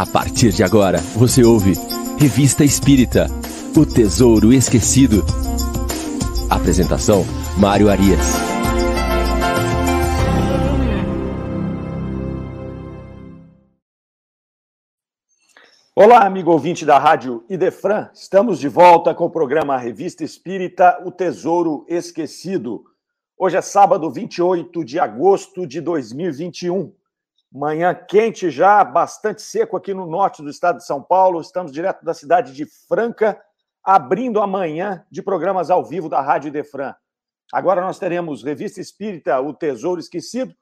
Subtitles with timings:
[0.00, 1.74] A partir de agora, você ouve
[2.18, 3.26] Revista Espírita
[3.76, 5.22] O Tesouro Esquecido.
[6.48, 7.22] Apresentação:
[7.58, 8.32] Mário Arias.
[15.94, 18.08] Olá, amigo ouvinte da Rádio Idefran.
[18.14, 22.84] Estamos de volta com o programa Revista Espírita O Tesouro Esquecido.
[23.36, 26.90] Hoje é sábado, 28 de agosto de 2021.
[27.52, 31.40] Manhã quente já, bastante seco aqui no norte do estado de São Paulo.
[31.40, 33.42] Estamos direto da cidade de Franca,
[33.82, 36.94] abrindo amanhã de programas ao vivo da Rádio Defran.
[37.52, 40.54] Agora nós teremos Revista Espírita, O Tesouro Esquecido.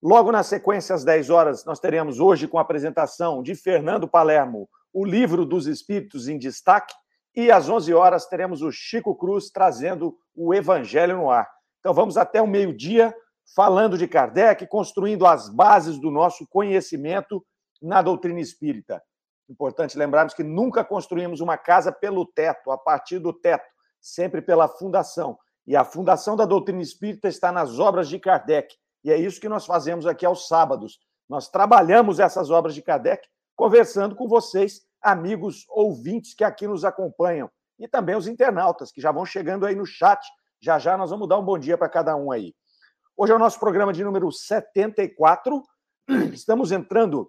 [0.00, 4.68] Logo na sequência, às 10 horas, nós teremos hoje com a apresentação de Fernando Palermo,
[4.92, 6.94] o Livro dos Espíritos em Destaque.
[7.34, 11.50] E às 11 horas teremos o Chico Cruz trazendo o Evangelho no ar.
[11.80, 13.12] Então vamos até o meio-dia
[13.54, 17.44] falando de Kardec, construindo as bases do nosso conhecimento
[17.80, 19.02] na doutrina espírita.
[19.48, 23.64] Importante lembrarmos que nunca construímos uma casa pelo teto, a partir do teto,
[24.00, 25.38] sempre pela fundação.
[25.66, 28.74] E a fundação da doutrina espírita está nas obras de Kardec.
[29.04, 30.98] E é isso que nós fazemos aqui aos sábados.
[31.28, 33.26] Nós trabalhamos essas obras de Kardec
[33.56, 37.50] conversando com vocês, amigos ouvintes que aqui nos acompanham.
[37.78, 40.20] E também os internautas que já vão chegando aí no chat.
[40.60, 42.54] Já já nós vamos dar um bom dia para cada um aí.
[43.20, 45.60] Hoje é o nosso programa de número 74.
[46.32, 47.28] Estamos entrando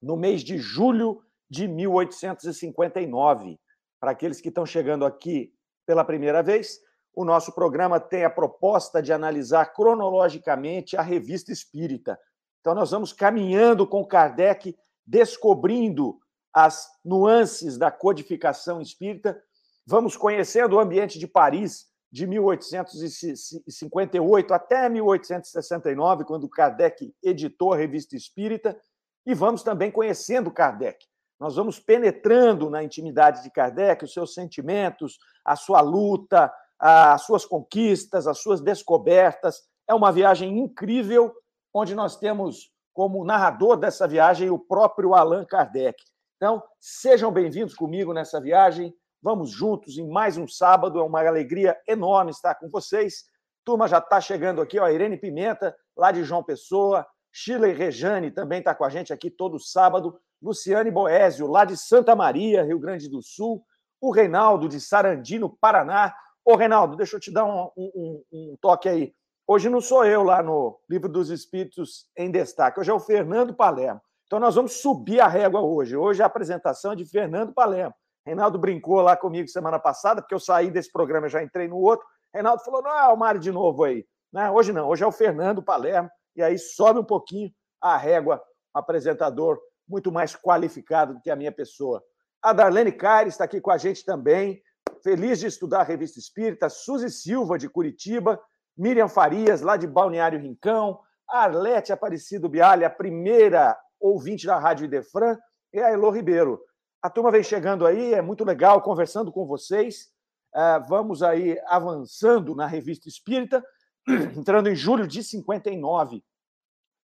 [0.00, 3.60] no mês de julho de 1859.
[4.00, 5.52] Para aqueles que estão chegando aqui
[5.84, 6.78] pela primeira vez,
[7.14, 12.18] o nosso programa tem a proposta de analisar cronologicamente a revista espírita.
[12.62, 14.74] Então, nós vamos caminhando com Kardec,
[15.06, 16.18] descobrindo
[16.50, 19.38] as nuances da codificação espírita,
[19.86, 28.16] vamos conhecendo o ambiente de Paris, de 1858 até 1869, quando Kardec editou a Revista
[28.16, 28.76] Espírita,
[29.24, 31.06] e vamos também conhecendo Kardec.
[31.38, 37.44] Nós vamos penetrando na intimidade de Kardec, os seus sentimentos, a sua luta, as suas
[37.44, 39.62] conquistas, as suas descobertas.
[39.88, 41.32] É uma viagem incrível,
[41.72, 46.02] onde nós temos como narrador dessa viagem o próprio Allan Kardec.
[46.36, 48.94] Então, sejam bem-vindos comigo nessa viagem.
[49.22, 50.98] Vamos juntos em mais um sábado.
[50.98, 53.24] É uma alegria enorme estar com vocês.
[53.64, 57.06] Turma já está chegando aqui, ó, Irene Pimenta, lá de João Pessoa.
[57.30, 60.18] Shirley Rejane também está com a gente aqui todo sábado.
[60.42, 63.62] Luciane Boésio, lá de Santa Maria, Rio Grande do Sul.
[64.00, 66.14] O Reinaldo, de Sarandi, no Paraná.
[66.42, 69.14] Ô, Reinaldo, deixa eu te dar um, um, um toque aí.
[69.46, 73.52] Hoje não sou eu lá no Livro dos Espíritos em Destaque, hoje é o Fernando
[73.52, 74.00] Palermo.
[74.24, 75.96] Então nós vamos subir a régua hoje.
[75.96, 77.92] Hoje a apresentação é de Fernando Palermo.
[78.26, 81.78] Reinaldo brincou lá comigo semana passada, porque eu saí desse programa e já entrei no
[81.78, 82.06] outro.
[82.32, 84.04] Reinaldo falou: não é o Mário de novo aí.
[84.32, 84.50] Né?
[84.50, 87.50] Hoje não, hoje é o Fernando Palermo, e aí sobe um pouquinho
[87.80, 88.40] a régua,
[88.72, 89.58] apresentador
[89.88, 92.02] muito mais qualificado do que a minha pessoa.
[92.40, 94.62] A Darlene Caires está aqui com a gente também,
[95.02, 96.68] feliz de estudar a Revista Espírita.
[96.68, 98.40] Suzy Silva, de Curitiba.
[98.76, 101.00] Miriam Farias, lá de Balneário Rincão.
[101.28, 105.36] Arlete Aparecido Bialha, a primeira ouvinte da Rádio Idefran.
[105.72, 106.60] E a Elô Ribeiro.
[107.02, 110.12] A turma vem chegando aí, é muito legal conversando com vocês.
[110.54, 113.64] Uh, vamos aí avançando na revista Espírita,
[114.36, 116.22] entrando em julho de 59.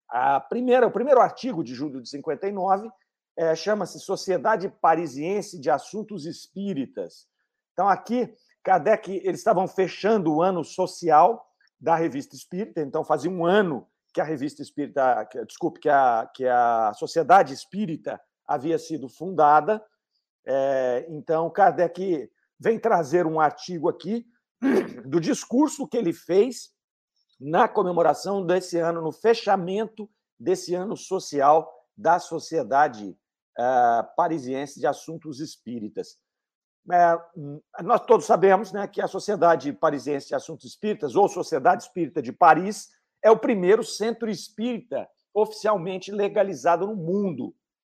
[0.10, 2.90] A primeira, o primeiro artigo de julho de 59
[3.38, 7.28] é, chama-se Sociedade Parisiense de Assuntos Espíritas.
[7.74, 8.34] Então, aqui,
[8.64, 11.46] Kardec, eles estavam fechando o ano social
[11.80, 16.30] da revista Espírita, então fazia um ano que a revista Espírita, que, desculpe, que a,
[16.34, 19.84] que a Sociedade Espírita havia sido fundada.
[20.46, 22.30] É, então, Kardec
[22.60, 24.26] vem trazer um artigo aqui
[25.06, 26.74] do discurso que ele fez
[27.40, 33.18] na comemoração desse ano, no fechamento desse ano social da Sociedade
[33.58, 36.18] uh, Parisiense de Assuntos Espíritas.
[36.92, 37.18] É,
[37.84, 42.32] nós todos sabemos né, que a Sociedade Parisiense de Assuntos Espíritas, ou Sociedade Espírita de
[42.32, 42.90] Paris,
[43.24, 47.56] é o primeiro centro espírita oficialmente legalizado no mundo.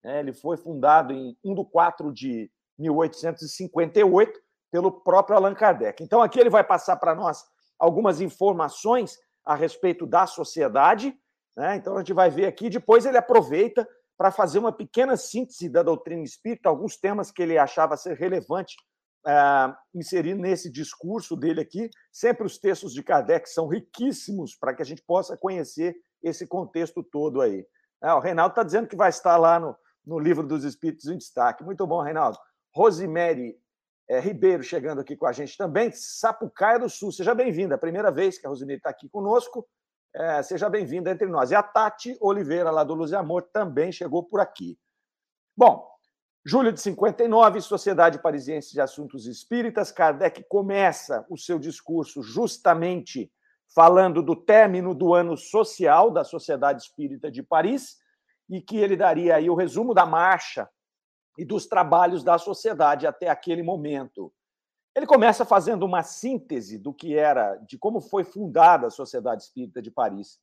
[0.07, 0.21] Né?
[0.21, 2.49] Ele foi fundado em 1 de 4 de
[2.79, 4.39] 1858
[4.71, 6.01] pelo próprio Allan Kardec.
[6.01, 7.43] Então, aqui ele vai passar para nós
[7.77, 11.13] algumas informações a respeito da sociedade.
[11.57, 11.75] Né?
[11.75, 12.69] Então, a gente vai ver aqui.
[12.69, 13.85] Depois, ele aproveita
[14.17, 18.75] para fazer uma pequena síntese da doutrina espírita, alguns temas que ele achava ser relevante
[19.27, 21.89] uh, inserir nesse discurso dele aqui.
[22.13, 27.03] Sempre os textos de Kardec são riquíssimos para que a gente possa conhecer esse contexto
[27.03, 27.59] todo aí.
[28.01, 29.75] Uh, o Reinaldo está dizendo que vai estar lá no,
[30.07, 31.63] no livro dos Espíritos em destaque.
[31.63, 32.39] Muito bom, Reinaldo.
[32.73, 33.59] Rosemary
[34.09, 35.91] é, Ribeiro chegando aqui com a gente também.
[35.91, 37.75] Sapucaia do Sul, seja bem-vinda.
[37.75, 39.67] A primeira vez que a Rosemary está aqui conosco.
[40.15, 41.51] É, seja bem-vinda entre nós.
[41.51, 44.79] E a Tati Oliveira, lá do Luz e Amor, também chegou por aqui.
[45.55, 45.85] Bom,
[46.45, 53.29] julho de 59, Sociedade Parisiense de Assuntos Espíritas, Kardec começa o seu discurso justamente
[53.75, 57.97] falando do término do ano social da Sociedade Espírita de Paris
[58.49, 60.69] e que ele daria aí o resumo da marcha
[61.37, 64.33] e dos trabalhos da sociedade até aquele momento.
[64.95, 69.79] Ele começa fazendo uma síntese do que era, de como foi fundada a Sociedade Espírita
[69.81, 70.39] de Paris.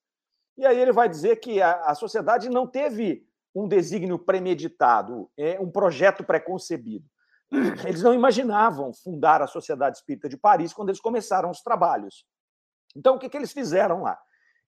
[0.57, 5.59] E aí ele vai dizer que a, a sociedade não teve um desígnio premeditado, é
[5.61, 7.09] um projeto preconcebido.
[7.87, 12.25] Eles não imaginavam fundar a Sociedade Espírita de Paris quando eles começaram os trabalhos.
[12.97, 14.19] Então, o que, que eles fizeram lá?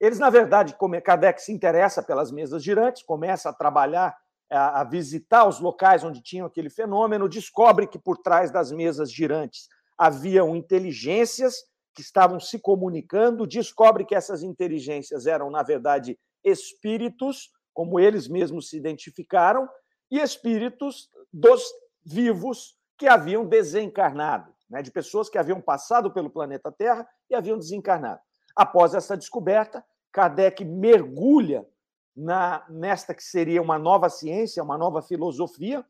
[0.00, 4.16] Eles, na verdade, como Kardec se interessa pelas mesas girantes, começa a trabalhar,
[4.50, 9.68] a, visitar os locais onde tinham aquele fenômeno, descobre que por trás das mesas girantes
[9.98, 11.64] haviam inteligências
[11.94, 18.68] que estavam se comunicando, descobre que essas inteligências eram, na verdade, espíritos, como eles mesmos
[18.68, 19.66] se identificaram,
[20.10, 21.64] e espíritos dos
[22.04, 27.58] vivos que haviam desencarnado, né, de pessoas que haviam passado pelo planeta Terra e haviam
[27.58, 28.20] desencarnado.
[28.56, 31.68] Após essa descoberta, Kardec mergulha
[32.16, 35.84] na, nesta que seria uma nova ciência, uma nova filosofia.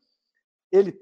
[0.69, 0.99] Ele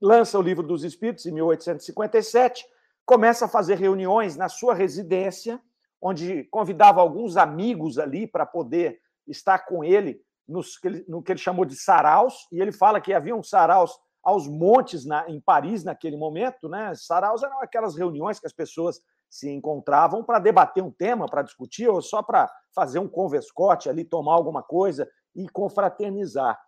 [0.00, 2.66] lança o Livro dos Espíritos em 1857,
[3.06, 5.62] começa a fazer reuniões na sua residência,
[6.00, 11.76] onde convidava alguns amigos ali para poder estar com ele no que ele chamou de
[11.76, 16.68] saraus, e ele fala que havia um saraus aos montes na, em Paris naquele momento,
[16.68, 16.92] né?
[16.96, 19.00] Saraus eram aquelas reuniões que as pessoas
[19.30, 24.04] se encontravam para debater um tema, para discutir, ou só para fazer um converscote ali,
[24.04, 26.60] tomar alguma coisa e confraternizar.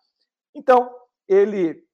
[0.55, 0.95] Então,
[1.29, 1.85] ele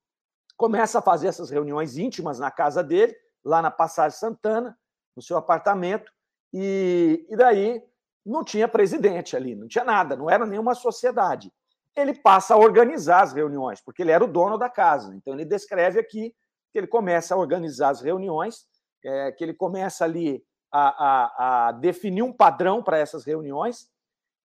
[0.57, 4.79] começa a fazer essas reuniões íntimas na casa dele, lá na Passagem Santana,
[5.17, 6.13] no seu apartamento,
[6.53, 7.83] e, e daí
[8.25, 11.51] não tinha presidente ali, não tinha nada, não era nenhuma sociedade.
[11.97, 15.15] Ele passa a organizar as reuniões, porque ele era o dono da casa.
[15.15, 16.35] Então, ele descreve aqui
[16.71, 18.67] que ele começa a organizar as reuniões,
[19.05, 23.89] é, que ele começa ali a, a, a definir um padrão para essas reuniões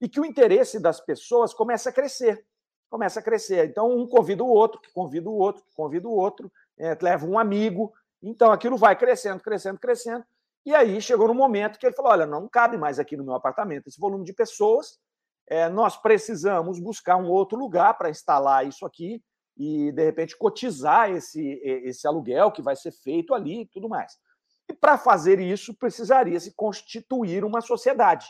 [0.02, 2.46] e que o interesse das pessoas começa a crescer
[2.94, 3.66] começa a crescer.
[3.66, 7.26] Então, um convida o outro, que convida o outro, que convida o outro, é, leva
[7.26, 7.92] um amigo.
[8.22, 10.24] Então, aquilo vai crescendo, crescendo, crescendo.
[10.64, 13.34] E aí chegou no momento que ele falou: olha, não cabe mais aqui no meu
[13.34, 15.00] apartamento esse volume de pessoas.
[15.48, 19.24] É, nós precisamos buscar um outro lugar para instalar isso aqui
[19.58, 24.20] e, de repente, cotizar esse, esse aluguel que vai ser feito ali e tudo mais.
[24.70, 28.28] E para fazer isso, precisaria se constituir uma sociedade.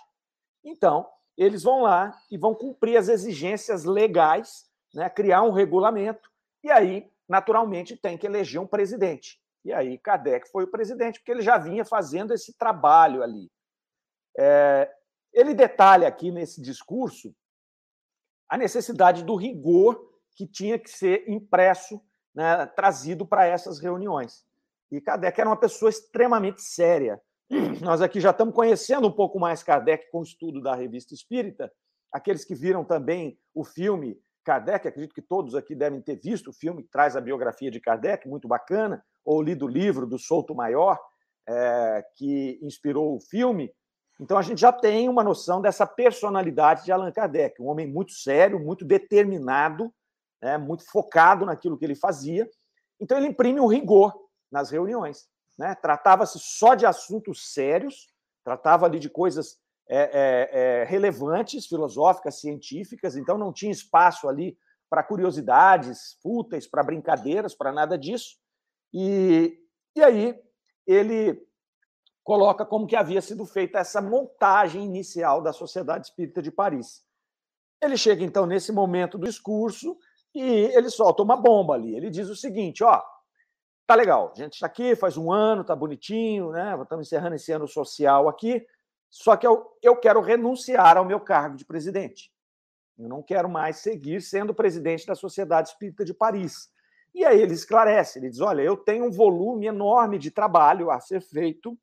[0.64, 1.08] Então,
[1.38, 6.32] eles vão lá e vão cumprir as exigências legais, né, criar um regulamento,
[6.64, 9.42] e aí, naturalmente, tem que eleger um presidente.
[9.66, 13.52] E aí, Kardec foi o presidente, porque ele já vinha fazendo esse trabalho ali.
[14.38, 14.92] É,
[15.32, 17.36] ele detalha aqui nesse discurso
[18.48, 22.02] a necessidade do rigor que tinha que ser impresso,
[22.34, 24.46] né, trazido para essas reuniões.
[24.94, 27.20] E Kardec era uma pessoa extremamente séria.
[27.82, 31.72] Nós aqui já estamos conhecendo um pouco mais Kardec com o estudo da Revista Espírita.
[32.12, 36.54] Aqueles que viram também o filme Kardec, acredito que todos aqui devem ter visto o
[36.54, 40.54] filme que traz a biografia de Kardec, muito bacana, ou lido o livro do Souto
[40.54, 41.00] Maior,
[41.50, 43.74] é, que inspirou o filme.
[44.22, 48.12] Então a gente já tem uma noção dessa personalidade de Allan Kardec, um homem muito
[48.12, 49.92] sério, muito determinado,
[50.40, 52.48] né, muito focado naquilo que ele fazia.
[53.00, 54.14] Então ele imprime um rigor
[54.54, 55.28] nas reuniões.
[55.58, 55.76] Né?
[55.76, 59.58] Tratava-se só de assuntos sérios, tratava ali de coisas
[59.90, 64.58] é, é, é, relevantes, filosóficas, científicas, então não tinha espaço ali
[64.90, 68.38] para curiosidades fúteis, para brincadeiras, para nada disso.
[68.94, 69.60] E,
[69.96, 70.40] e aí
[70.86, 71.44] ele
[72.24, 77.04] coloca como que havia sido feita essa montagem inicial da Sociedade Espírita de Paris.
[77.82, 79.98] Ele chega então nesse momento do discurso
[80.34, 81.96] e ele solta uma bomba ali.
[81.96, 83.02] Ele diz o seguinte, ó,
[83.86, 86.78] Tá legal, a gente está aqui, faz um ano, tá bonitinho, né?
[86.82, 88.66] Estamos encerrando esse ano social aqui.
[89.10, 92.32] Só que eu, eu quero renunciar ao meu cargo de presidente.
[92.98, 96.70] Eu não quero mais seguir sendo presidente da Sociedade Espírita de Paris.
[97.14, 101.00] E aí ele esclarece, ele diz: olha, eu tenho um volume enorme de trabalho a
[101.00, 101.78] ser feito.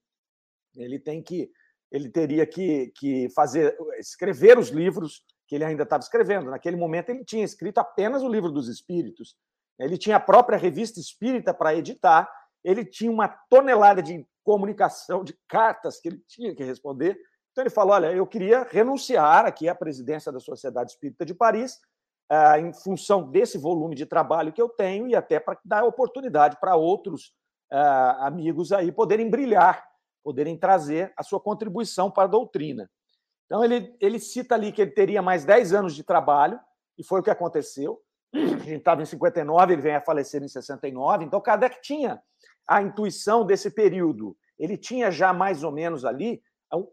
[0.76, 1.50] Ele tem que,
[1.90, 6.50] ele teria que, que fazer, escrever os livros que ele ainda estava escrevendo.
[6.50, 9.36] Naquele momento ele tinha escrito apenas o livro dos Espíritos
[9.84, 12.30] ele tinha a própria revista espírita para editar,
[12.62, 17.18] ele tinha uma tonelada de comunicação, de cartas que ele tinha que responder.
[17.50, 21.78] Então ele falou: olha, eu queria renunciar aqui à presidência da Sociedade Espírita de Paris,
[22.30, 26.58] uh, em função desse volume de trabalho que eu tenho e até para dar oportunidade
[26.60, 27.32] para outros
[27.72, 29.84] uh, amigos aí poderem brilhar,
[30.22, 32.90] poderem trazer a sua contribuição para a doutrina.
[33.46, 36.60] Então ele, ele cita ali que ele teria mais 10 anos de trabalho,
[36.96, 38.00] e foi o que aconteceu.
[38.34, 42.22] Gente estava em 59, ele vem a falecer em 69, então Kardec tinha
[42.66, 44.36] a intuição desse período.
[44.58, 46.42] Ele tinha já mais ou menos ali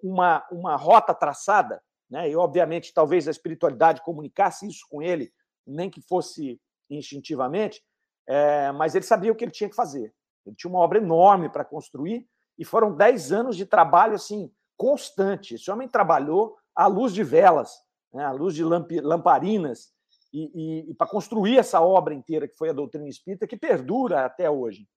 [0.01, 2.29] uma, uma rota traçada, né?
[2.29, 5.31] e obviamente talvez a espiritualidade comunicasse isso com ele,
[5.65, 7.83] nem que fosse instintivamente,
[8.25, 10.13] é, mas ele sabia o que ele tinha que fazer.
[10.45, 12.27] Ele tinha uma obra enorme para construir
[12.57, 15.55] e foram dez anos de trabalho assim constante.
[15.55, 17.71] Esse homem trabalhou à luz de velas,
[18.13, 19.91] né, à luz de lamparinas,
[20.33, 24.25] e, e, e para construir essa obra inteira que foi a doutrina espírita, que perdura
[24.25, 24.87] até hoje.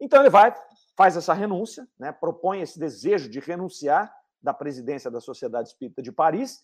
[0.00, 0.54] Então ele vai,
[0.96, 6.12] faz essa renúncia, né, propõe esse desejo de renunciar da presidência da Sociedade Espírita de
[6.12, 6.62] Paris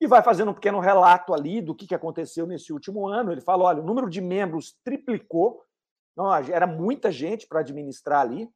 [0.00, 3.32] e vai fazendo um pequeno relato ali do que aconteceu nesse último ano.
[3.32, 5.62] Ele fala: olha, o número de membros triplicou,
[6.16, 8.48] não, era muita gente para administrar ali.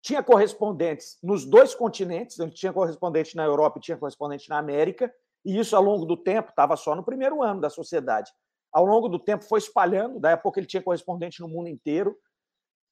[0.00, 5.12] Tinha correspondentes nos dois continentes, então tinha correspondente na Europa e tinha correspondente na América,
[5.44, 8.32] e isso ao longo do tempo estava só no primeiro ano da sociedade.
[8.72, 12.16] Ao longo do tempo foi espalhando, daí a pouco ele tinha correspondente no mundo inteiro.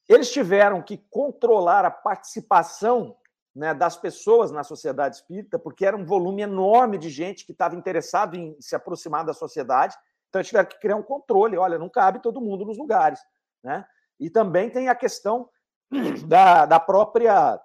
[0.09, 3.17] Eles tiveram que controlar a participação
[3.55, 7.77] né, das pessoas na sociedade espírita, porque era um volume enorme de gente que estava
[7.77, 9.97] interessado em se aproximar da sociedade.
[10.29, 11.57] Então, tiveram que criar um controle.
[11.57, 13.21] Olha, não cabe todo mundo nos lugares.
[13.63, 13.85] Né?
[14.19, 15.49] E também tem a questão
[16.27, 17.61] da, da própria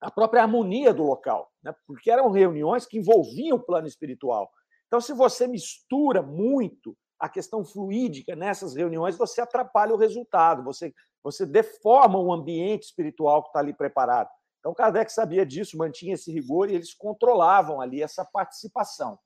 [0.00, 1.74] a própria harmonia do local, né?
[1.86, 4.50] porque eram reuniões que envolviam o plano espiritual.
[4.86, 10.94] Então, se você mistura muito a questão fluídica nessas reuniões, você atrapalha o resultado, você,
[11.22, 14.30] você deforma o ambiente espiritual que está ali preparado.
[14.60, 19.18] Então, Kardec sabia disso, mantinha esse rigor e eles controlavam ali essa participação.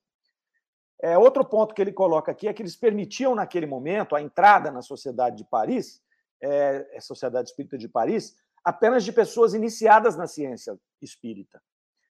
[1.03, 4.71] É, outro ponto que ele coloca aqui é que eles permitiam, naquele momento, a entrada
[4.71, 6.01] na Sociedade de Paris,
[6.41, 11.61] é, a é Sociedade Espírita de Paris, apenas de pessoas iniciadas na ciência espírita,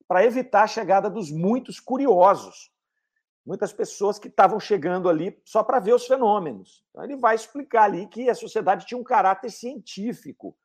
[0.06, 2.70] para evitar a chegada dos muitos curiosos,
[3.44, 6.84] muitas pessoas que estavam chegando ali só para ver os fenômenos.
[6.90, 10.56] Então, ele vai explicar ali que a sociedade tinha um caráter científico,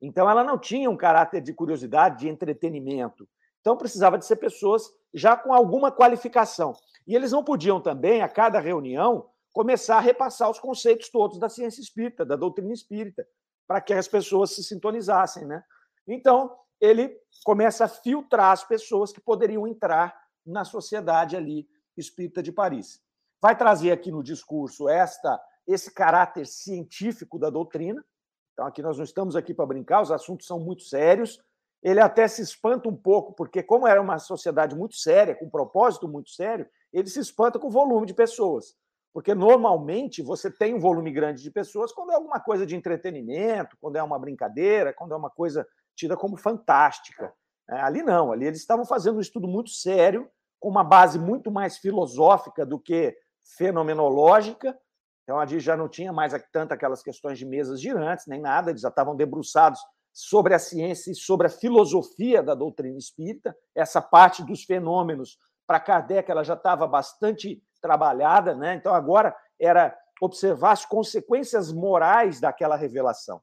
[0.00, 3.28] então ela não tinha um caráter de curiosidade, de entretenimento.
[3.60, 4.82] Então precisava de ser pessoas
[5.14, 6.74] já com alguma qualificação.
[7.06, 11.48] E eles não podiam também, a cada reunião, começar a repassar os conceitos todos da
[11.48, 13.24] ciência espírita, da doutrina espírita,
[13.66, 15.62] para que as pessoas se sintonizassem, né?
[16.06, 22.52] Então, ele começa a filtrar as pessoas que poderiam entrar na sociedade ali espírita de
[22.52, 23.00] Paris.
[23.40, 28.04] Vai trazer aqui no discurso esta esse caráter científico da doutrina,
[28.52, 31.40] então, aqui nós não estamos aqui para brincar, os assuntos são muito sérios.
[31.82, 35.50] Ele até se espanta um pouco, porque, como era uma sociedade muito séria, com um
[35.50, 38.76] propósito muito sério, ele se espanta com o volume de pessoas.
[39.12, 43.76] Porque, normalmente, você tem um volume grande de pessoas quando é alguma coisa de entretenimento,
[43.80, 47.32] quando é uma brincadeira, quando é uma coisa tida como fantástica.
[47.70, 50.28] É, ali não, ali eles estavam fazendo um estudo muito sério,
[50.60, 53.16] com uma base muito mais filosófica do que
[53.56, 54.78] fenomenológica,
[55.22, 58.70] então, a gente já não tinha mais tanto aquelas questões de mesas girantes, nem nada,
[58.70, 59.80] eles já estavam debruçados
[60.12, 63.56] sobre a ciência e sobre a filosofia da doutrina espírita.
[63.74, 68.74] Essa parte dos fenômenos, para Kardec, ela já estava bastante trabalhada, né?
[68.74, 73.40] então agora era observar as consequências morais daquela revelação.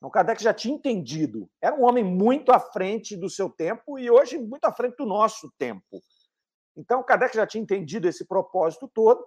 [0.00, 4.10] Então, Kardec já tinha entendido, era um homem muito à frente do seu tempo e
[4.10, 6.00] hoje muito à frente do nosso tempo.
[6.74, 9.22] Então, Kardec já tinha entendido esse propósito todo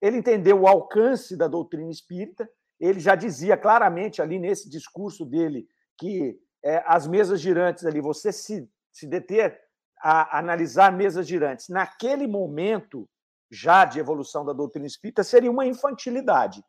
[0.00, 5.66] ele entendeu o alcance da doutrina espírita, ele já dizia claramente ali nesse discurso dele
[5.98, 9.58] que é, as mesas girantes ali, você se, se deter
[9.98, 13.08] a analisar mesas girantes naquele momento
[13.50, 16.62] já de evolução da doutrina espírita seria uma infantilidade.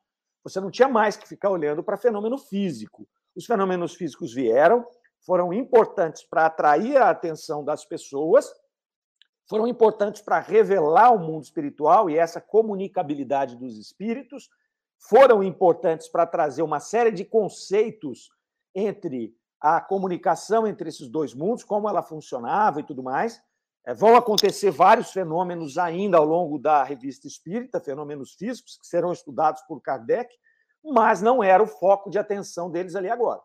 [0.44, 3.08] Você não tinha mais que ficar olhando para fenômeno físico.
[3.38, 4.84] Os fenômenos físicos vieram,
[5.24, 8.52] foram importantes para atrair a atenção das pessoas,
[9.48, 14.50] foram importantes para revelar o mundo espiritual e essa comunicabilidade dos espíritos,
[14.98, 18.30] foram importantes para trazer uma série de conceitos
[18.74, 23.40] entre a comunicação entre esses dois mundos, como ela funcionava e tudo mais.
[23.86, 29.14] É, vão acontecer vários fenômenos ainda ao longo da revista espírita, fenômenos físicos, que serão
[29.14, 30.34] estudados por Kardec,
[30.84, 33.42] mas não era o foco de atenção deles ali agora.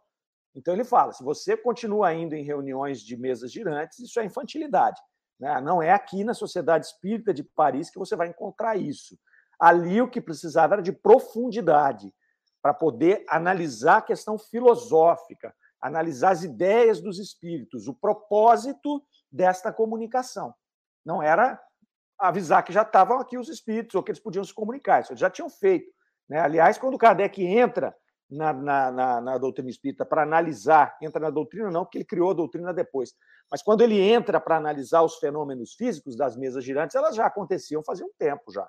[0.55, 5.01] Então ele fala: se você continua indo em reuniões de mesas girantes, isso é infantilidade.
[5.39, 5.61] Né?
[5.61, 9.19] Não é aqui na Sociedade Espírita de Paris que você vai encontrar isso.
[9.59, 12.13] Ali o que precisava era de profundidade
[12.61, 20.55] para poder analisar a questão filosófica, analisar as ideias dos espíritos, o propósito desta comunicação.
[21.05, 21.61] Não era
[22.17, 25.21] avisar que já estavam aqui os espíritos ou que eles podiam se comunicar, isso eles
[25.21, 25.93] já tinham feito.
[26.29, 26.39] Né?
[26.39, 27.95] Aliás, quando Kardec entra
[28.31, 32.31] na, na, na, na doutrina espírita para analisar, entra na doutrina não, porque ele criou
[32.31, 33.15] a doutrina depois,
[33.51, 37.83] mas quando ele entra para analisar os fenômenos físicos das mesas girantes, elas já aconteciam
[37.85, 38.67] fazia um tempo já.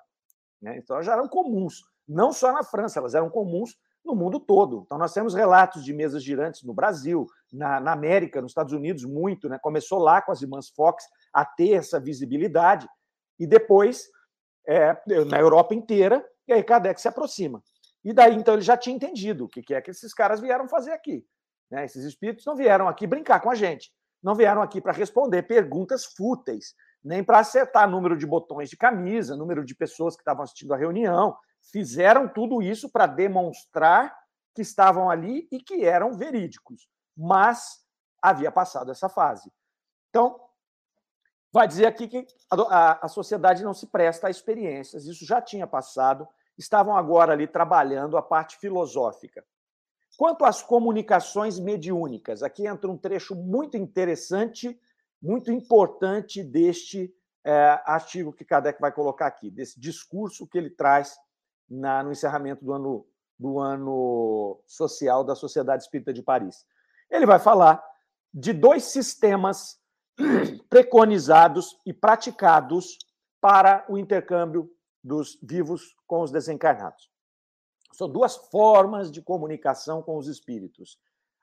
[0.60, 0.76] Né?
[0.78, 4.82] Então, elas já eram comuns, não só na França, elas eram comuns no mundo todo.
[4.84, 9.04] Então, nós temos relatos de mesas girantes no Brasil, na, na América, nos Estados Unidos,
[9.04, 9.48] muito.
[9.48, 9.58] Né?
[9.58, 12.86] Começou lá com as irmãs Fox a ter essa visibilidade,
[13.38, 14.06] e depois
[14.66, 14.96] é,
[15.26, 17.62] na Europa inteira, e aí Kardec se aproxima.
[18.04, 20.92] E daí, então, ele já tinha entendido o que é que esses caras vieram fazer
[20.92, 21.26] aqui.
[21.70, 21.84] Né?
[21.86, 23.90] Esses espíritos não vieram aqui brincar com a gente,
[24.22, 29.36] não vieram aqui para responder perguntas fúteis, nem para acertar número de botões de camisa,
[29.36, 31.36] número de pessoas que estavam assistindo a reunião.
[31.72, 34.14] Fizeram tudo isso para demonstrar
[34.54, 37.84] que estavam ali e que eram verídicos, mas
[38.22, 39.50] havia passado essa fase.
[40.10, 40.38] Então,
[41.54, 45.68] vai dizer aqui que a, a, sociedade não se presta a experiências, isso já tinha
[45.68, 46.26] passado,
[46.58, 49.44] estavam agora ali trabalhando a parte filosófica.
[50.18, 54.76] Quanto às comunicações mediúnicas, aqui entra um trecho muito interessante,
[55.22, 61.16] muito importante deste é, artigo que Kardec vai colocar aqui, desse discurso que ele traz
[61.70, 63.06] na, no encerramento do ano,
[63.38, 66.66] do ano social da Sociedade Espírita de Paris.
[67.08, 67.80] Ele vai falar
[68.32, 69.83] de dois sistemas
[70.68, 72.98] preconizados e praticados
[73.40, 74.70] para o intercâmbio
[75.02, 77.10] dos vivos com os desencarnados.
[77.92, 80.98] São duas formas de comunicação com os espíritos.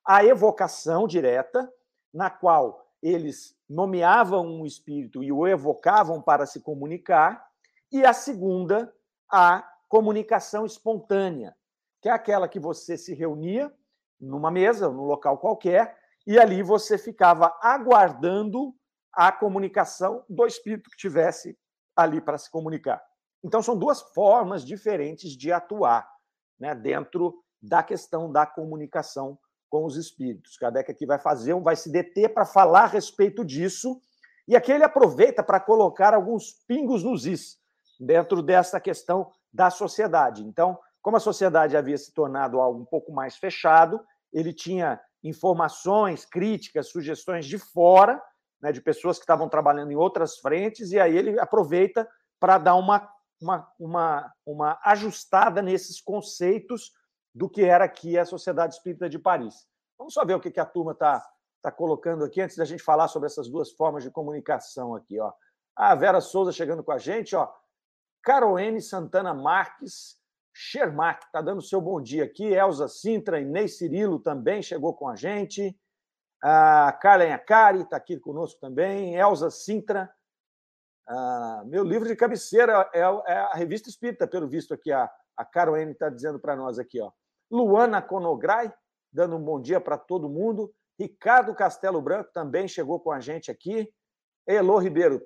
[0.05, 1.71] A evocação direta,
[2.13, 7.47] na qual eles nomeavam um espírito e o evocavam para se comunicar,
[7.91, 8.93] e a segunda,
[9.29, 11.55] a comunicação espontânea,
[12.01, 13.71] que é aquela que você se reunia
[14.19, 18.73] numa mesa, num local qualquer, e ali você ficava aguardando
[19.13, 21.57] a comunicação do espírito que tivesse
[21.95, 23.01] ali para se comunicar.
[23.43, 26.07] Então, são duas formas diferentes de atuar
[26.59, 29.37] né, dentro da questão da comunicação
[29.69, 30.57] com os espíritos.
[30.57, 33.99] Kardec aqui vai fazer, vai se deter para falar a respeito disso,
[34.47, 37.57] e aqui ele aproveita para colocar alguns pingos nos is
[37.99, 40.43] dentro dessa questão da sociedade.
[40.43, 46.25] Então, como a sociedade havia se tornado algo um pouco mais fechado, ele tinha informações,
[46.25, 48.21] críticas, sugestões de fora,
[48.61, 52.07] né, de pessoas que estavam trabalhando em outras frentes, e aí ele aproveita
[52.39, 53.09] para dar uma
[53.41, 56.91] uma, uma, uma ajustada nesses conceitos
[57.33, 59.67] do que era aqui a Sociedade Espírita de Paris.
[59.97, 61.25] Vamos só ver o que a turma está
[61.61, 65.19] tá colocando aqui antes da gente falar sobre essas duas formas de comunicação aqui.
[65.19, 65.31] Ó.
[65.75, 67.51] A Vera Souza chegando com a gente, ó.
[68.21, 70.19] Caroene Santana Marques,
[70.53, 72.53] Shermack está dando seu bom dia aqui.
[72.53, 75.77] Elza Sintra, Inês Cirilo também chegou com a gente.
[76.43, 79.15] A Carla Akari está aqui conosco também.
[79.15, 80.11] Elza Sintra,
[81.07, 85.43] ah, meu livro de cabeceira é, é, a Revista Espírita, pelo visto aqui, a, a
[85.43, 87.01] Caroene está dizendo para nós aqui.
[87.01, 87.11] Ó.
[87.51, 88.73] Luana Conograi,
[89.11, 90.73] dando um bom dia para todo mundo.
[90.97, 93.91] Ricardo Castelo Branco também chegou com a gente aqui.
[94.47, 95.21] Elô Ribeiro,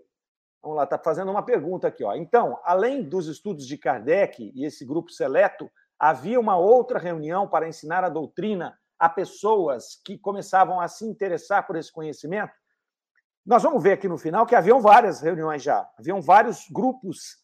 [0.66, 2.04] vamos lá, está fazendo uma pergunta aqui.
[2.04, 2.16] Ó.
[2.16, 7.68] Então, além dos estudos de Kardec e esse grupo seleto, havia uma outra reunião para
[7.68, 12.52] ensinar a doutrina a pessoas que começavam a se interessar por esse conhecimento?
[13.46, 17.38] Nós vamos ver aqui no final que haviam várias reuniões já, haviam vários grupos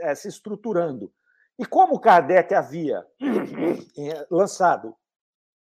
[0.00, 1.12] é, se estruturando.
[1.58, 3.04] E como Kardec havia
[3.98, 4.94] eh, lançado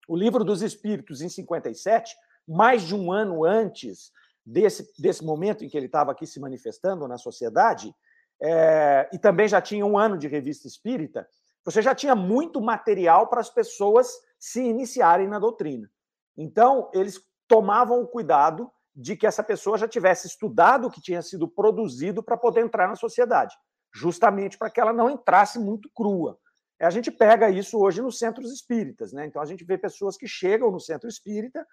[0.07, 2.15] o Livro dos Espíritos em 57,
[2.47, 4.13] mais de um ano antes
[4.47, 7.93] desse, desse momento em que ele estava aqui se manifestando na sociedade,
[8.41, 11.27] é, e também já tinha um ano de revista espírita,
[11.65, 15.91] você já tinha muito material para as pessoas se iniciarem na doutrina.
[16.37, 21.21] Então, eles tomavam o cuidado de que essa pessoa já tivesse estudado o que tinha
[21.23, 23.55] sido produzido para poder entrar na sociedade,
[23.93, 26.39] justamente para que ela não entrasse muito crua.
[26.81, 29.27] A gente pega isso hoje nos centros espíritas, né?
[29.27, 31.67] Então a gente vê pessoas que chegam no centro espírita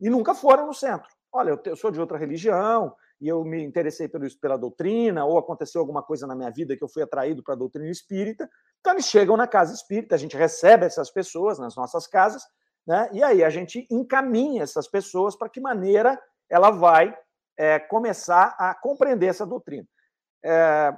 [0.00, 1.08] e nunca foram no centro.
[1.32, 4.08] Olha, eu sou de outra religião e eu me interessei
[4.40, 7.58] pela doutrina, ou aconteceu alguma coisa na minha vida que eu fui atraído para a
[7.58, 8.48] doutrina espírita.
[8.80, 12.42] Então eles chegam na casa espírita, a gente recebe essas pessoas nas nossas casas,
[12.86, 13.08] né?
[13.12, 17.16] E aí a gente encaminha essas pessoas para que maneira ela vai
[17.56, 19.86] é, começar a compreender essa doutrina.
[20.42, 20.96] É,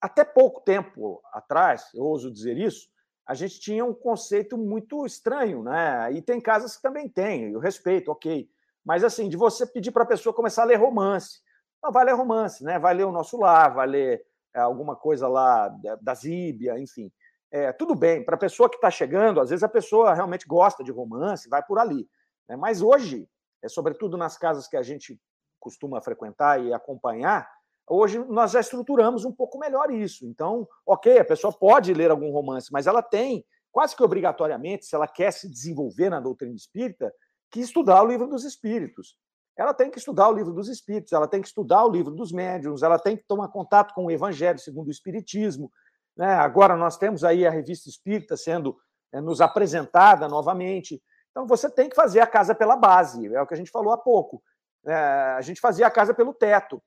[0.00, 2.86] até pouco tempo atrás, eu ouso dizer isso,
[3.26, 6.12] a gente tinha um conceito muito estranho, né?
[6.12, 8.48] E tem casas que também tem, eu respeito, ok.
[8.84, 11.40] Mas assim, de você pedir para a pessoa começar a ler romance.
[11.82, 12.78] Não, vai ler romance, né?
[12.78, 15.68] Vai ler o nosso lar, vai ler é, alguma coisa lá
[16.00, 17.10] da Zíbia, enfim.
[17.50, 20.82] É, tudo bem, para a pessoa que está chegando, às vezes a pessoa realmente gosta
[20.82, 22.08] de romance, vai por ali.
[22.48, 22.56] Né?
[22.56, 23.28] Mas hoje,
[23.62, 25.20] é, sobretudo nas casas que a gente
[25.60, 27.48] costuma frequentar e acompanhar,
[27.88, 30.26] hoje nós já estruturamos um pouco melhor isso.
[30.26, 34.94] Então, ok, a pessoa pode ler algum romance, mas ela tem, quase que obrigatoriamente, se
[34.94, 37.12] ela quer se desenvolver na doutrina espírita,
[37.52, 39.16] que estudar o livro dos espíritos.
[39.56, 42.32] Ela tem que estudar o livro dos espíritos, ela tem que estudar o livro dos
[42.32, 45.70] médiuns, ela tem que tomar contato com o evangelho segundo o espiritismo.
[46.16, 46.32] Né?
[46.32, 48.76] Agora nós temos aí a revista Espírita sendo
[49.12, 51.02] é, nos apresentada novamente.
[51.30, 53.92] Então você tem que fazer a casa pela base, é o que a gente falou
[53.92, 54.42] há pouco.
[54.86, 56.82] É, a gente fazia a casa pelo teto.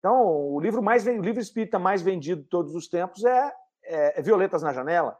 [0.00, 3.52] Então, o livro mais o livro espírita mais vendido de todos os tempos é,
[3.84, 5.16] é, é Violetas na Janela.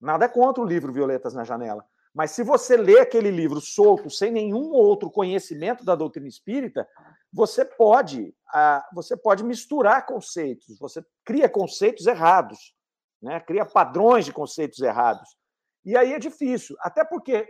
[0.00, 1.84] Nada contra o livro Violetas na Janela.
[2.14, 6.88] Mas se você lê aquele livro solto, sem nenhum outro conhecimento da doutrina espírita,
[7.32, 12.74] você pode, ah, você pode misturar conceitos, você cria conceitos errados,
[13.22, 13.38] né?
[13.40, 15.36] cria padrões de conceitos errados.
[15.84, 17.46] E aí é difícil, até porque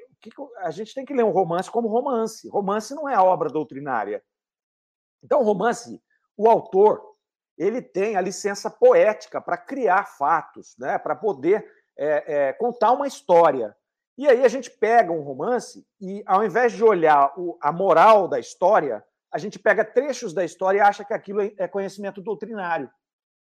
[0.59, 2.49] a gente tem que ler um romance como romance.
[2.49, 4.23] Romance não é obra doutrinária.
[5.23, 6.01] Então, romance,
[6.37, 7.17] o autor,
[7.57, 10.99] ele tem a licença poética para criar fatos, né?
[10.99, 13.77] para poder é, é, contar uma história.
[14.21, 18.29] E aí a gente pega um romance e, ao invés de olhar o, a moral
[18.29, 19.03] da história,
[19.33, 22.91] a gente pega trechos da história e acha que aquilo é conhecimento doutrinário.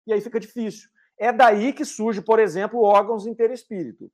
[0.06, 0.88] E aí fica difícil.
[1.18, 4.10] É daí que surge, por exemplo, órgãos interespírito.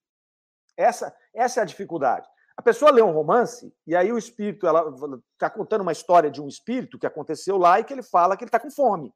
[0.77, 2.29] Essa, essa é a dificuldade.
[2.57, 4.93] A pessoa lê um romance e aí o espírito, ela
[5.35, 8.43] está contando uma história de um espírito que aconteceu lá e que ele fala que
[8.43, 9.15] ele está com fome.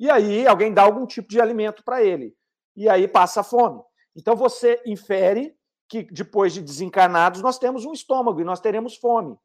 [0.00, 2.36] E aí alguém dá algum tipo de alimento para ele.
[2.74, 3.80] E aí passa a fome.
[4.16, 5.55] Então você infere
[5.88, 9.38] que depois de desencarnados nós temos um estômago e nós teremos fome.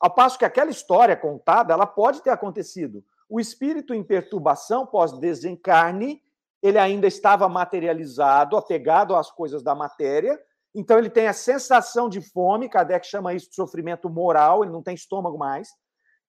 [0.00, 3.04] Ao passo que aquela história contada, ela pode ter acontecido.
[3.28, 6.22] O espírito em perturbação pós-desencarne,
[6.62, 10.40] ele ainda estava materializado, apegado às coisas da matéria,
[10.74, 14.82] então ele tem a sensação de fome, Kardec chama isso de sofrimento moral, ele não
[14.82, 15.68] tem estômago mais,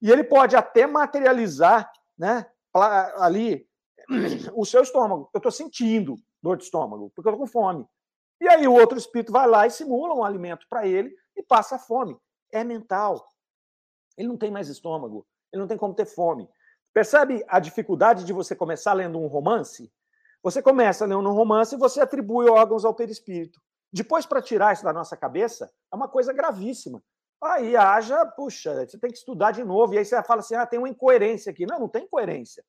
[0.01, 2.45] e ele pode até materializar, né,
[3.17, 3.67] ali
[4.53, 5.29] o seu estômago.
[5.33, 7.87] Eu estou sentindo dor de estômago, porque eu estou com fome.
[8.41, 11.77] E aí o outro espírito vai lá e simula um alimento para ele e passa
[11.77, 12.17] fome.
[12.51, 13.29] É mental.
[14.17, 16.49] Ele não tem mais estômago, ele não tem como ter fome.
[16.91, 19.93] Percebe a dificuldade de você começar lendo um romance?
[20.41, 23.61] Você começa lendo um romance e você atribui órgãos ao perispírito.
[23.93, 27.03] Depois, para tirar isso da nossa cabeça, é uma coisa gravíssima.
[27.43, 29.93] Aí haja, puxa, você tem que estudar de novo.
[29.93, 31.67] E aí você fala assim: ah, tem uma incoerência aqui.
[31.67, 32.63] Não, não tem incoerência.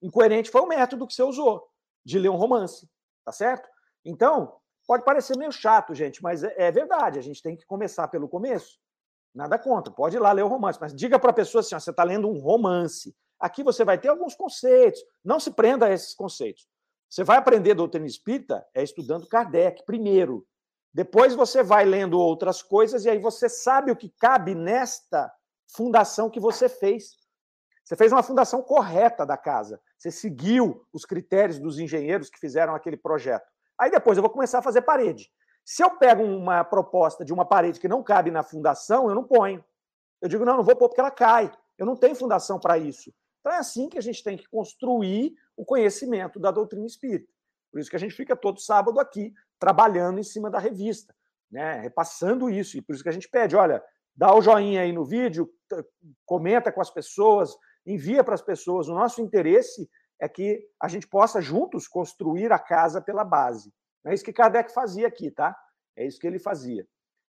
[0.00, 1.68] Incoerente foi o método que você usou
[2.02, 2.88] de ler um romance,
[3.24, 3.68] tá certo?
[4.04, 4.58] Então,
[4.88, 7.18] pode parecer meio chato, gente, mas é, é verdade.
[7.18, 8.78] A gente tem que começar pelo começo.
[9.34, 11.78] Nada contra, pode ir lá ler o romance, mas diga para a pessoa assim: ó,
[11.78, 13.14] você está lendo um romance.
[13.38, 15.00] Aqui você vai ter alguns conceitos.
[15.22, 16.66] Não se prenda a esses conceitos.
[17.08, 20.46] Você vai aprender doutrina espírita é estudando Kardec primeiro.
[20.92, 25.30] Depois você vai lendo outras coisas e aí você sabe o que cabe nesta
[25.68, 27.16] fundação que você fez.
[27.84, 29.80] Você fez uma fundação correta da casa.
[29.98, 33.46] Você seguiu os critérios dos engenheiros que fizeram aquele projeto.
[33.78, 35.30] Aí depois eu vou começar a fazer parede.
[35.64, 39.22] Se eu pego uma proposta de uma parede que não cabe na fundação, eu não
[39.22, 39.64] ponho.
[40.20, 41.52] Eu digo, não, não vou pôr porque ela cai.
[41.76, 43.12] Eu não tenho fundação para isso.
[43.40, 47.32] Então é assim que a gente tem que construir o conhecimento da doutrina espírita.
[47.70, 51.14] Por isso que a gente fica todo sábado aqui trabalhando em cima da revista,
[51.50, 51.80] né?
[51.80, 52.76] repassando isso.
[52.76, 53.82] E por isso que a gente pede: olha,
[54.16, 55.52] dá o joinha aí no vídeo,
[56.24, 58.88] comenta com as pessoas, envia para as pessoas.
[58.88, 59.88] O nosso interesse
[60.20, 63.72] é que a gente possa juntos construir a casa pela base.
[64.04, 65.56] É isso que Kardec fazia aqui, tá?
[65.96, 66.86] É isso que ele fazia.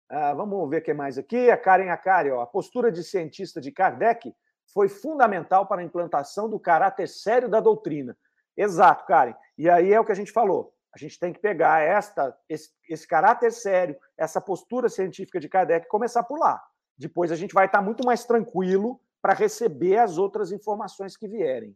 [0.09, 1.49] Ah, vamos ver o que mais aqui.
[1.49, 4.33] A Karen Akari, ó, a postura de cientista de Kardec
[4.73, 8.17] foi fundamental para a implantação do caráter sério da doutrina.
[8.55, 9.35] Exato, Karen.
[9.57, 10.73] E aí é o que a gente falou.
[10.93, 15.85] A gente tem que pegar esta, esse, esse caráter sério, essa postura científica de Kardec
[15.85, 16.61] e começar por lá.
[16.97, 21.75] Depois a gente vai estar muito mais tranquilo para receber as outras informações que vierem.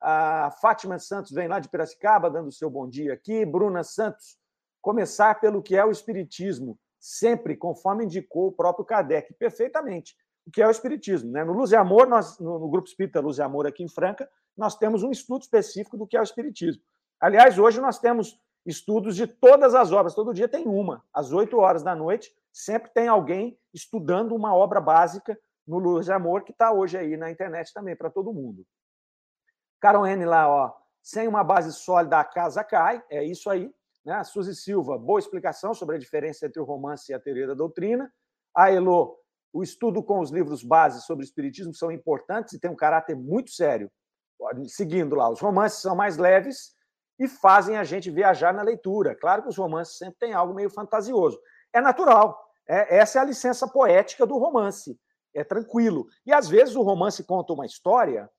[0.00, 3.44] A Fátima Santos vem lá de Piracicaba, dando o seu bom dia aqui.
[3.44, 4.38] Bruna Santos,
[4.80, 10.16] começar pelo que é o Espiritismo, sempre conforme indicou o próprio Kardec, perfeitamente.
[10.46, 11.30] O que é o Espiritismo?
[11.30, 11.44] Né?
[11.44, 14.74] No Luz e Amor, nós, no, Grupo Espírita Luz e Amor aqui em Franca, nós
[14.74, 16.82] temos um estudo específico do que é o Espiritismo.
[17.20, 21.04] Aliás, hoje nós temos estudos de todas as obras, todo dia tem uma.
[21.12, 26.12] Às 8 horas da noite, sempre tem alguém estudando uma obra básica no Luz e
[26.12, 28.64] Amor, que está hoje aí na internet também, para todo mundo.
[29.80, 33.72] Carol N lá, ó, sem uma base sólida, a casa cai, é isso aí.
[34.04, 34.22] Né?
[34.24, 38.12] Suzy Silva, boa explicação sobre a diferença entre o romance e a teoria da doutrina.
[38.54, 39.18] A Elo,
[39.52, 43.16] o estudo com os livros base sobre o espiritismo são importantes e tem um caráter
[43.16, 43.90] muito sério.
[44.66, 46.74] Seguindo lá, os romances são mais leves
[47.18, 49.14] e fazem a gente viajar na leitura.
[49.14, 51.38] Claro que os romances sempre têm algo meio fantasioso.
[51.72, 52.38] É natural.
[52.66, 54.98] É, essa é a licença poética do romance.
[55.34, 56.06] É tranquilo.
[56.24, 58.30] E às vezes o romance conta uma história.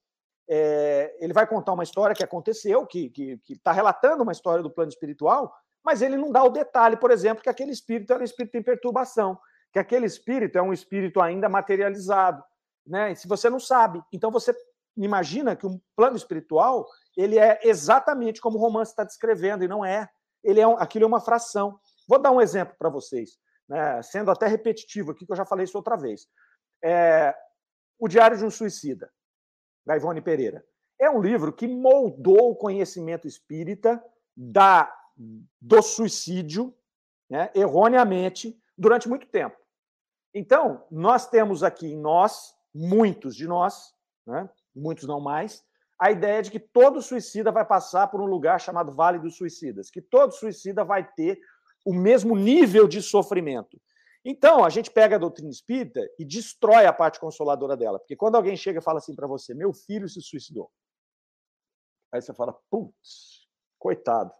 [0.53, 4.89] É, ele vai contar uma história que aconteceu, que está relatando uma história do plano
[4.89, 8.57] espiritual, mas ele não dá o detalhe, por exemplo, que aquele espírito era um espírito
[8.57, 9.39] em perturbação,
[9.71, 12.43] que aquele espírito é um espírito ainda materializado.
[12.85, 13.13] Né?
[13.13, 14.53] E se você não sabe, então você
[14.97, 16.85] imagina que um plano espiritual
[17.15, 20.09] ele é exatamente como o romance está descrevendo, e não é.
[20.43, 21.79] Ele é um, aquilo é uma fração.
[22.09, 23.37] Vou dar um exemplo para vocês,
[23.69, 26.27] né, sendo até repetitivo aqui, que eu já falei isso outra vez.
[26.83, 27.33] É,
[27.97, 29.09] o Diário de um Suicida,
[29.85, 30.65] da Ivone Pereira.
[30.99, 34.03] É um livro que moldou o conhecimento espírita
[34.35, 34.93] da,
[35.59, 36.73] do suicídio,
[37.29, 39.57] né, erroneamente, durante muito tempo.
[40.33, 43.93] Então, nós temos aqui, nós, muitos de nós,
[44.25, 45.63] né, muitos não mais,
[45.99, 49.91] a ideia de que todo suicida vai passar por um lugar chamado Vale dos Suicidas,
[49.91, 51.39] que todo suicida vai ter
[51.85, 53.79] o mesmo nível de sofrimento.
[54.23, 58.35] Então, a gente pega a doutrina espírita e destrói a parte consoladora dela, porque quando
[58.35, 60.71] alguém chega e fala assim para você, meu filho se suicidou,
[62.11, 63.47] aí você fala, putz,
[63.79, 64.31] coitado.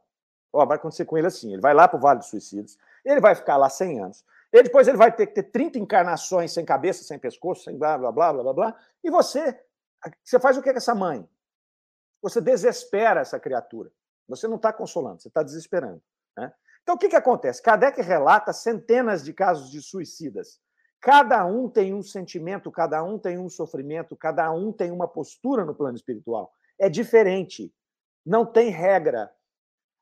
[0.54, 3.20] Ó, vai acontecer com ele assim, ele vai lá para o Vale dos Suicidas, ele
[3.20, 6.66] vai ficar lá 100 anos, e depois ele vai ter que ter 30 encarnações sem
[6.66, 9.60] cabeça, sem pescoço, sem blá, blá, blá, blá, blá, blá, e você,
[10.24, 11.28] você faz o que com essa mãe?
[12.22, 13.92] você desespera essa criatura.
[14.28, 16.02] Você não está consolando, você está desesperando.
[16.38, 16.54] Né?
[16.84, 17.62] Então, o que, que acontece?
[17.62, 20.60] Kardec relata centenas de casos de suicidas.
[21.00, 25.66] Cada um tem um sentimento, cada um tem um sofrimento, cada um tem uma postura
[25.66, 26.52] no plano espiritual.
[26.80, 27.74] É diferente.
[28.26, 29.32] Não tem regra.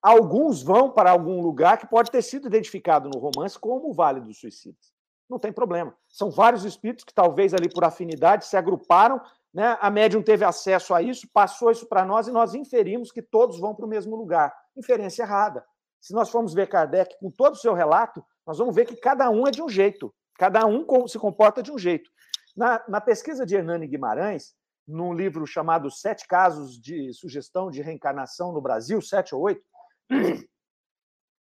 [0.02, 4.22] Alguns vão para algum lugar que pode ter sido identificado no romance como o Vale
[4.22, 4.94] dos Suicidas.
[5.30, 5.96] Não tem problema.
[6.08, 9.22] São vários espíritos que, talvez ali por afinidade, se agruparam
[9.54, 9.78] né?
[9.82, 13.60] A médium teve acesso a isso, passou isso para nós e nós inferimos que todos
[13.60, 14.56] vão para o mesmo lugar.
[14.76, 15.66] Inferência errada.
[16.00, 19.30] Se nós formos ver Kardec com todo o seu relato, nós vamos ver que cada
[19.30, 22.10] um é de um jeito, cada um se comporta de um jeito.
[22.56, 24.54] Na, na pesquisa de Hernani Guimarães,
[24.88, 29.62] num livro chamado Sete Casos de Sugestão de Reencarnação no Brasil, sete ou oito,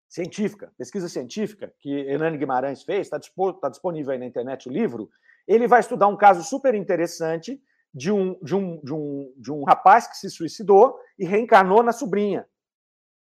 [0.08, 3.18] científica, pesquisa científica que Hernani Guimarães fez, está
[3.60, 5.10] tá disponível aí na internet o livro,
[5.46, 7.60] ele vai estudar um caso super interessante
[7.92, 11.92] de um, de, um, de, um, de um rapaz que se suicidou e reencarnou na
[11.92, 12.46] sobrinha.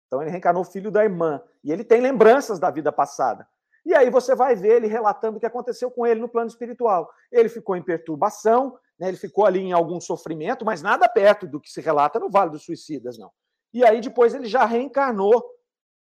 [0.08, 1.40] Então, ele reencarnou filho da irmã.
[1.62, 3.46] E ele tem lembranças da vida passada.
[3.84, 7.10] E aí você vai ver ele relatando o que aconteceu com ele no plano espiritual.
[7.30, 9.08] Ele ficou em perturbação, né?
[9.08, 12.50] ele ficou ali em algum sofrimento, mas nada perto do que se relata no Vale
[12.50, 13.30] dos Suicidas, não.
[13.72, 15.42] E aí depois ele já reencarnou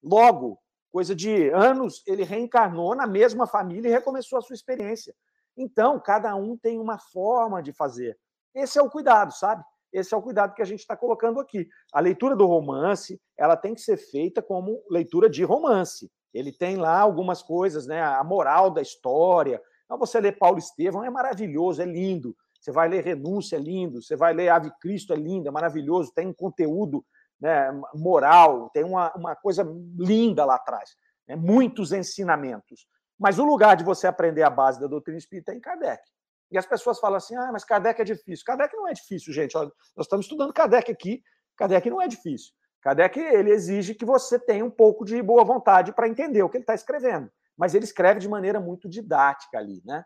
[0.03, 0.59] logo,
[0.91, 5.15] coisa de anos, ele reencarnou na mesma família e recomeçou a sua experiência.
[5.55, 8.17] Então, cada um tem uma forma de fazer.
[8.55, 9.63] Esse é o cuidado, sabe?
[9.91, 11.67] Esse é o cuidado que a gente está colocando aqui.
[11.91, 16.09] A leitura do romance, ela tem que ser feita como leitura de romance.
[16.33, 18.01] Ele tem lá algumas coisas, né?
[18.01, 19.61] A moral da história.
[19.85, 22.35] Então, você lê Paulo Estevão, é maravilhoso, é lindo.
[22.59, 24.01] Você vai ler Renúncia, é lindo.
[24.01, 26.13] Você vai ler Ave Cristo, é lindo, é maravilhoso.
[26.13, 27.03] Tem um conteúdo
[27.39, 29.63] né, moral, tem uma, uma coisa
[29.97, 30.91] linda lá atrás.
[31.27, 31.35] Né?
[31.35, 32.85] Muitos ensinamentos.
[33.17, 36.01] Mas o lugar de você aprender a base da doutrina espírita é em Kardec.
[36.51, 38.43] E as pessoas falam assim: ah, mas Kardec é difícil.
[38.45, 39.53] Kardec não é difícil, gente.
[39.53, 41.21] nós estamos estudando Kardec aqui.
[41.55, 42.53] Kardec não é difícil.
[42.81, 46.57] Kardec ele exige que você tenha um pouco de boa vontade para entender o que
[46.57, 47.29] ele está escrevendo.
[47.57, 50.05] Mas ele escreve de maneira muito didática ali, né?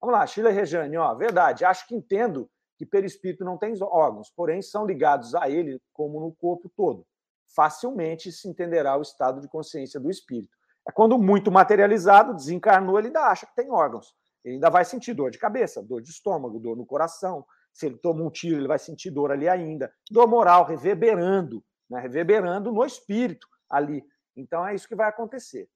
[0.00, 1.64] Vamos lá, Sheila Rejane, ó, verdade.
[1.64, 6.32] Acho que entendo que perispírito não tem órgãos, porém são ligados a ele como no
[6.34, 7.06] corpo todo.
[7.54, 10.56] Facilmente se entenderá o estado de consciência do espírito.
[10.86, 14.14] É quando muito materializado, desencarnou, ele ainda acha que tem órgãos.
[14.44, 17.44] Ele ainda vai sentir dor de cabeça, dor de estômago, dor no coração.
[17.72, 19.92] Se ele toma um tiro, ele vai sentir dor ali ainda.
[20.10, 22.00] Dor moral, reverberando, né?
[22.00, 24.04] reverberando no espírito ali.
[24.36, 25.68] Então é isso que vai acontecer.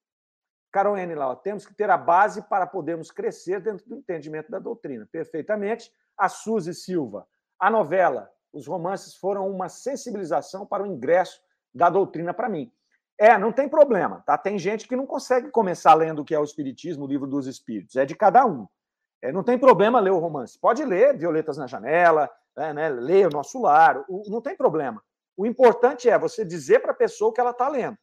[0.71, 1.15] Carol N.
[1.15, 5.07] lá, temos que ter a base para podermos crescer dentro do entendimento da doutrina.
[5.11, 5.91] Perfeitamente.
[6.17, 7.27] A Suzy Silva.
[7.59, 11.41] A novela, os romances foram uma sensibilização para o ingresso
[11.73, 12.71] da doutrina para mim.
[13.19, 14.37] É, não tem problema, tá?
[14.37, 17.47] Tem gente que não consegue começar lendo o que é o Espiritismo, o livro dos
[17.47, 17.95] Espíritos.
[17.95, 18.67] É de cada um.
[19.21, 20.59] É, não tem problema ler o romance.
[20.59, 25.03] Pode ler Violetas na Janela, é, né, ler O Nosso Lar, o, não tem problema.
[25.35, 27.97] O importante é você dizer para a pessoa o que ela está lendo.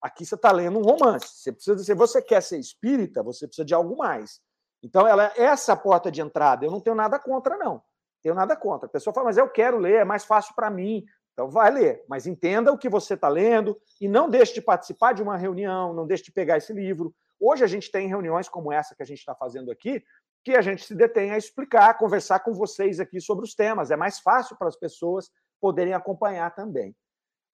[0.00, 1.26] Aqui você está lendo um romance.
[1.26, 4.40] Você precisa, se você quer ser espírita, você precisa de algo mais.
[4.82, 6.64] Então, ela é essa porta de entrada.
[6.64, 7.82] Eu não tenho nada contra, não.
[8.22, 8.86] Tenho nada contra.
[8.86, 11.04] A pessoa fala, mas eu quero ler, é mais fácil para mim.
[11.36, 15.12] Então, vai ler, mas entenda o que você está lendo e não deixe de participar
[15.12, 17.14] de uma reunião, não deixe de pegar esse livro.
[17.38, 20.02] Hoje a gente tem reuniões como essa que a gente está fazendo aqui,
[20.42, 23.90] que a gente se detém a explicar, conversar com vocês aqui sobre os temas.
[23.90, 26.96] É mais fácil para as pessoas poderem acompanhar também.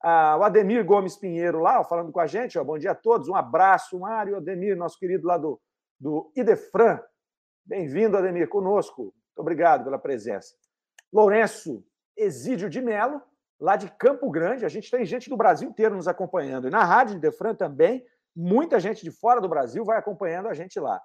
[0.01, 2.95] Ah, o Ademir Gomes Pinheiro lá, ó, falando com a gente, ó, bom dia a
[2.95, 5.61] todos, um abraço, Mário Ademir, nosso querido lá do,
[5.99, 7.01] do Idefran.
[7.65, 9.03] Bem-vindo, Ademir, conosco.
[9.03, 10.55] Muito obrigado pela presença.
[11.13, 11.85] Lourenço
[12.17, 13.21] Exídio de Melo,
[13.63, 14.67] lá de Campo Grande.
[14.67, 16.67] A gente tem gente do Brasil inteiro nos acompanhando.
[16.67, 20.55] E na Rádio de Defran também, muita gente de fora do Brasil vai acompanhando a
[20.55, 21.01] gente lá.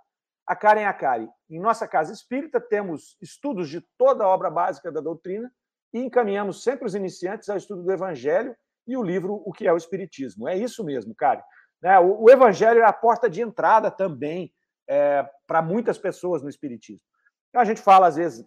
[0.45, 1.29] A Karen Akari.
[1.47, 5.51] Em nossa casa espírita, temos estudos de toda a obra básica da doutrina,
[5.93, 8.55] e encaminhamos sempre os iniciantes ao estudo do Evangelho
[8.87, 10.47] e o livro O que é o Espiritismo.
[10.47, 11.43] É isso mesmo, cara.
[11.81, 14.51] Né, o Evangelho é a porta de entrada também
[14.89, 17.01] é, para muitas pessoas no Espiritismo.
[17.49, 18.45] Então, a gente fala, às vezes,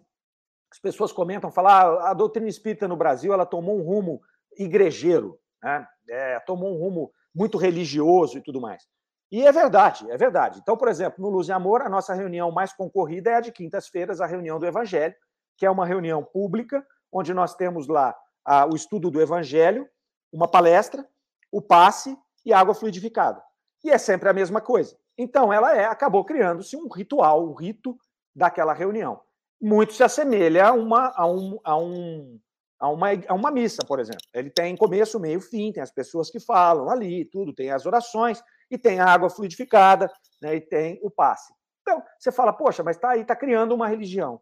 [0.71, 4.21] as pessoas comentam, falam, ah, a doutrina espírita no Brasil ela tomou um rumo
[4.57, 5.85] igrejeiro, né?
[6.09, 8.83] é, tomou um rumo muito religioso e tudo mais.
[9.31, 10.59] E é verdade, é verdade.
[10.61, 13.51] Então, por exemplo, no Luz e Amor, a nossa reunião mais concorrida é a de
[13.51, 15.15] quintas-feiras, a reunião do Evangelho,
[15.57, 19.87] que é uma reunião pública, onde nós temos lá ah, o estudo do Evangelho,
[20.33, 21.07] uma palestra,
[21.51, 23.41] o passe e água fluidificada.
[23.83, 24.97] E é sempre a mesma coisa.
[25.17, 27.97] Então, ela é, acabou criando-se um ritual, um rito
[28.35, 29.21] daquela reunião.
[29.61, 32.39] Muito se assemelha a uma, a um, a um,
[32.79, 34.25] a uma, a uma missa, por exemplo.
[34.33, 38.41] Ele tem começo, meio, fim, tem as pessoas que falam ali, tudo, tem as orações,
[38.71, 41.53] e tem a água fluidificada, né, e tem o passe.
[41.81, 44.41] Então, você fala, poxa, mas está aí, está criando uma religião.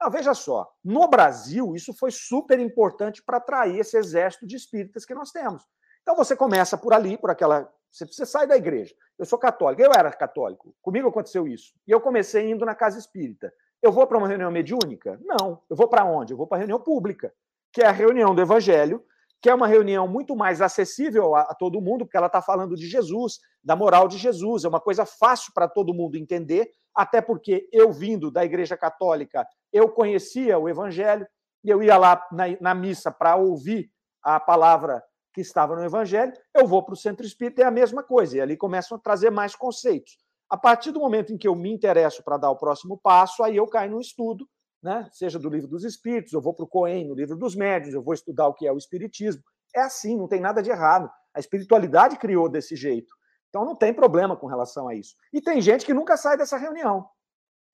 [0.00, 5.04] Ah, veja só, no Brasil, isso foi super importante para atrair esse exército de espíritas
[5.04, 5.64] que nós temos.
[6.02, 7.70] Então, você começa por ali, por aquela.
[7.90, 8.94] Você, você sai da igreja.
[9.18, 11.72] Eu sou católico, eu era católico, comigo aconteceu isso.
[11.86, 13.52] E eu comecei indo na casa espírita.
[13.84, 15.20] Eu vou para uma reunião mediúnica?
[15.22, 15.60] Não.
[15.68, 16.32] Eu vou para onde?
[16.32, 17.34] Eu vou para a reunião pública,
[17.70, 19.04] que é a reunião do Evangelho,
[19.42, 22.76] que é uma reunião muito mais acessível a, a todo mundo, porque ela está falando
[22.76, 27.20] de Jesus, da moral de Jesus, é uma coisa fácil para todo mundo entender, até
[27.20, 31.26] porque eu, vindo da Igreja Católica, eu conhecia o Evangelho,
[31.62, 33.90] e eu ia lá na, na missa para ouvir
[34.22, 38.02] a palavra que estava no Evangelho, eu vou para o centro espírita, é a mesma
[38.02, 40.16] coisa, e ali começam a trazer mais conceitos.
[40.54, 43.56] A partir do momento em que eu me interesso para dar o próximo passo, aí
[43.56, 44.48] eu caio no estudo
[44.84, 45.08] né?
[45.10, 48.02] seja do livro dos espíritos, eu vou para o Cohen, no livro dos médios, eu
[48.02, 49.42] vou estudar o que é o espiritismo.
[49.74, 51.10] É assim, não tem nada de errado.
[51.32, 53.10] A espiritualidade criou desse jeito.
[53.48, 55.16] Então não tem problema com relação a isso.
[55.32, 57.08] E tem gente que nunca sai dessa reunião.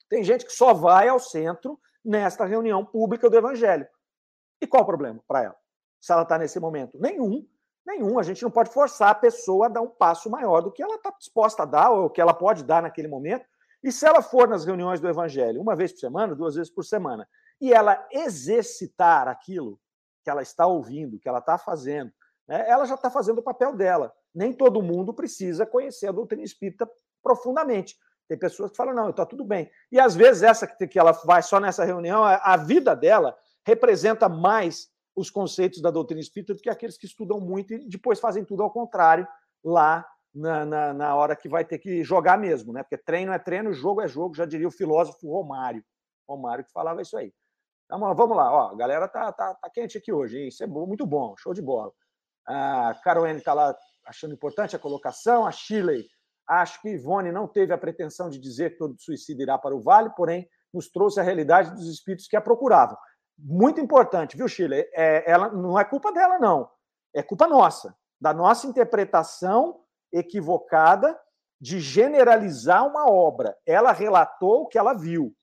[0.09, 3.89] Tem gente que só vai ao centro nesta reunião pública do Evangelho.
[4.63, 5.57] E qual o problema para ela?
[6.01, 6.97] Se ela está nesse momento?
[7.01, 7.45] Nenhum.
[7.87, 8.19] Nenhum.
[8.19, 10.97] A gente não pode forçar a pessoa a dar um passo maior do que ela
[10.97, 13.45] está disposta a dar, ou que ela pode dar naquele momento,
[13.83, 16.85] e se ela for nas reuniões do Evangelho uma vez por semana, duas vezes por
[16.85, 17.27] semana,
[17.61, 19.79] e ela exercitar aquilo
[20.23, 22.13] que ela está ouvindo, que ela está fazendo,
[22.47, 24.13] né, ela já está fazendo o papel dela.
[24.35, 26.89] Nem todo mundo precisa conhecer a doutrina espírita
[27.23, 27.97] profundamente.
[28.29, 29.71] Tem pessoas que falam, não, está tudo bem.
[29.91, 34.89] E às vezes essa que ela vai só nessa reunião, a vida dela representa mais
[35.21, 38.63] os conceitos da doutrina espírita do que aqueles que estudam muito e depois fazem tudo
[38.63, 39.27] ao contrário
[39.63, 42.83] lá na, na, na, hora que vai ter que jogar mesmo, né?
[42.83, 45.85] Porque treino é treino, jogo é jogo, já diria o filósofo Romário.
[46.29, 47.33] Romário que falava isso aí.
[47.85, 50.49] Então, vamos lá, ó, a galera tá, tá, tá quente aqui hoje, hein?
[50.49, 51.93] Isso é bom, muito bom, show de bola.
[52.47, 56.07] A Caroline está lá achando importante a colocação, a Shirley
[56.49, 59.81] acho que Ivone não teve a pretensão de dizer que todo suicídio irá para o
[59.81, 62.97] vale, porém nos trouxe a realidade dos espíritos que a procuravam.
[63.43, 64.87] Muito importante, viu, Shirley?
[64.93, 66.71] É, ela, não é culpa dela, não.
[67.15, 69.81] É culpa nossa, da nossa interpretação
[70.13, 71.19] equivocada
[71.61, 73.57] de generalizar uma obra.
[73.67, 75.35] Ela relatou o que ela viu.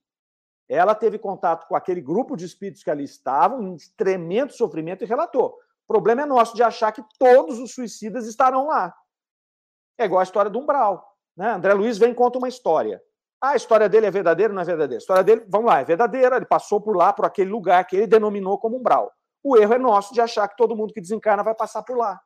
[0.69, 5.07] Ela teve contato com aquele grupo de espíritos que ali estavam, em tremendo sofrimento, e
[5.07, 5.57] relatou.
[5.87, 8.93] O problema é nosso de achar que todos os suicidas estarão lá.
[9.97, 11.17] É igual a história do Umbral.
[11.35, 11.49] Né?
[11.51, 13.01] André Luiz vem e conta uma história.
[13.41, 14.97] Ah, a história dele é verdadeira ou não é verdadeira?
[14.97, 16.37] A história dele, vamos lá, é verdadeira.
[16.37, 19.11] Ele passou por lá, por aquele lugar que ele denominou como Umbral.
[19.43, 22.19] O erro é nosso de achar que todo mundo que desencarna vai passar por lá.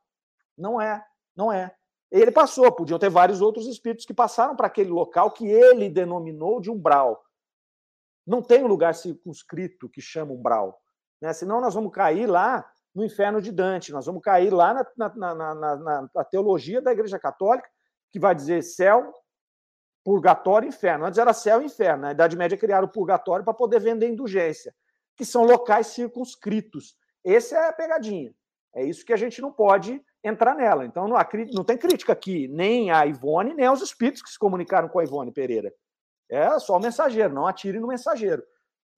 [0.57, 1.03] Não é,
[1.35, 1.75] não é.
[2.11, 6.59] Ele passou, podiam ter vários outros espíritos que passaram para aquele local que ele denominou
[6.59, 7.21] de umbral.
[8.25, 10.81] Não tem um lugar circunscrito que chama umbral.
[11.21, 11.31] Né?
[11.33, 15.55] Senão nós vamos cair lá no inferno de Dante, nós vamos cair lá na, na,
[15.55, 17.69] na, na teologia da Igreja Católica,
[18.11, 19.13] que vai dizer céu,
[20.03, 21.05] purgatório e inferno.
[21.05, 22.03] Antes era céu e inferno.
[22.03, 24.73] Na Idade Média criaram o purgatório para poder vender indulgência,
[25.15, 26.95] que são locais circunscritos.
[27.23, 28.33] Essa é a pegadinha.
[28.73, 30.85] É isso que a gente não pode entrar nela.
[30.85, 34.39] Então não, há, não tem crítica aqui, nem a Ivone, nem aos espíritos que se
[34.39, 35.73] comunicaram com a Ivone Pereira.
[36.29, 38.43] É só o mensageiro, não atire no mensageiro.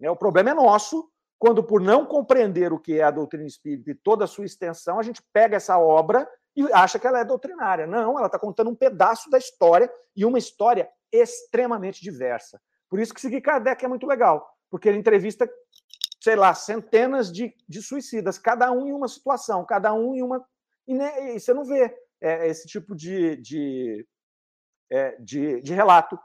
[0.01, 3.91] É, o problema é nosso, quando, por não compreender o que é a doutrina espírita
[3.91, 7.25] e toda a sua extensão, a gente pega essa obra e acha que ela é
[7.25, 7.87] doutrinária.
[7.87, 12.61] Não, ela está contando um pedaço da história e uma história extremamente diversa.
[12.89, 15.49] Por isso que seguir Kardec é muito legal, porque ele entrevista,
[16.21, 20.45] sei lá, centenas de, de suicidas, cada um em uma situação, cada um em uma
[20.87, 24.07] e, né, e você não vê é, esse tipo de, de,
[24.89, 26.19] é, de, de relato.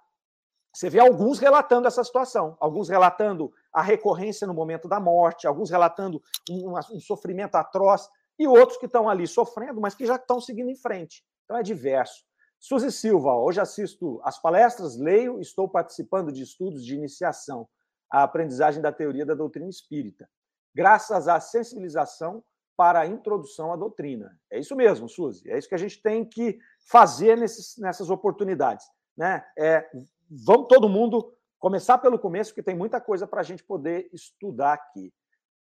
[0.75, 5.71] Você vê alguns relatando essa situação, alguns relatando a recorrência no momento da morte, alguns
[5.71, 8.09] relatando um, um sofrimento atroz,
[8.39, 11.25] e outros que estão ali sofrendo, mas que já estão seguindo em frente.
[11.45, 12.25] Então é diverso.
[12.61, 17.69] Suzy Silva, hoje assisto as palestras, leio, estou participando de estudos de iniciação
[18.11, 20.29] à aprendizagem da teoria da doutrina espírita.
[20.75, 22.45] graças à sensibilização
[22.77, 24.39] para a introdução à doutrina.
[24.49, 25.51] É isso mesmo, Suzy.
[25.51, 26.59] É isso que a gente tem que
[26.89, 28.87] fazer nesses, nessas oportunidades.
[29.17, 29.45] Né?
[29.59, 29.91] É,
[30.31, 34.75] vamos todo mundo começar pelo começo, porque tem muita coisa para a gente poder estudar
[34.75, 35.13] aqui.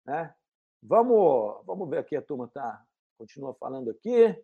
[0.04, 0.34] Né?
[0.88, 2.80] Vamos, vamos ver aqui, a turma tá,
[3.18, 4.36] continua falando aqui.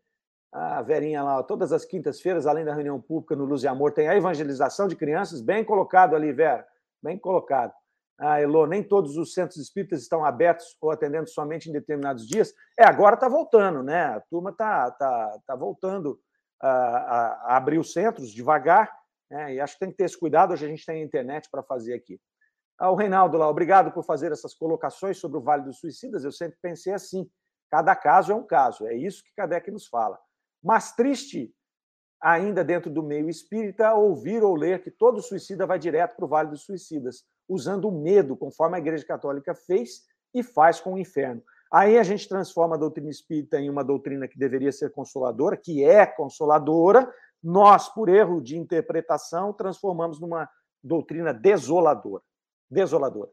[0.50, 4.08] A Verinha lá, todas as quintas-feiras, além da reunião pública no Luz e Amor, tem
[4.08, 6.66] a evangelização de crianças, bem colocado ali, Vera,
[7.00, 7.72] bem colocado.
[8.18, 12.52] Ah, Elô, nem todos os centros espíritas estão abertos ou atendendo somente em determinados dias.
[12.78, 14.04] É, agora está voltando, né?
[14.04, 16.20] A turma está tá, tá voltando
[16.60, 18.92] a, a, a, abrir os centros devagar,
[19.30, 19.54] né?
[19.54, 20.52] e acho que tem que ter esse cuidado.
[20.52, 22.20] Hoje a gente tem internet para fazer aqui.
[22.82, 26.24] Ah, o Reinaldo lá, obrigado por fazer essas colocações sobre o Vale dos Suicidas.
[26.24, 27.30] Eu sempre pensei assim:
[27.70, 30.18] cada caso é um caso, é isso que Kardec nos fala.
[30.60, 31.54] Mas triste
[32.20, 36.28] ainda dentro do meio espírita, ouvir ou ler que todo suicida vai direto para o
[36.28, 40.02] Vale dos Suicidas, usando o medo, conforme a Igreja Católica fez
[40.34, 41.40] e faz com o inferno.
[41.72, 45.84] Aí a gente transforma a doutrina espírita em uma doutrina que deveria ser consoladora, que
[45.84, 47.08] é consoladora,
[47.40, 50.50] nós, por erro de interpretação, transformamos numa
[50.82, 52.24] doutrina desoladora.
[52.72, 53.30] Desoladora.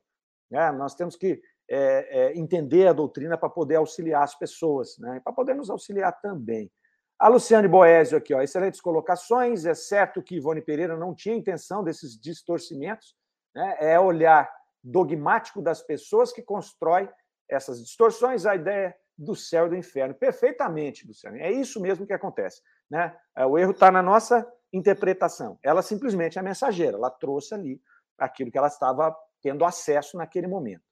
[0.51, 5.21] É, nós temos que é, é, entender a doutrina para poder auxiliar as pessoas, né?
[5.23, 6.71] para poder nos auxiliar também.
[7.17, 9.65] A Luciane Boésio aqui, ó, excelentes colocações.
[9.65, 13.15] É certo que Ivone Pereira não tinha intenção desses distorcimentos,
[13.53, 13.77] né?
[13.79, 14.49] é olhar
[14.83, 17.09] dogmático das pessoas que constrói
[17.47, 20.15] essas distorções, a ideia do céu e do inferno.
[20.15, 21.39] Perfeitamente, Luciane.
[21.39, 22.61] É isso mesmo que acontece.
[22.89, 23.15] Né?
[23.35, 25.59] É, o erro está na nossa interpretação.
[25.61, 27.81] Ela simplesmente é mensageira, ela trouxe ali
[28.17, 30.83] aquilo que ela estava tendo acesso naquele momento.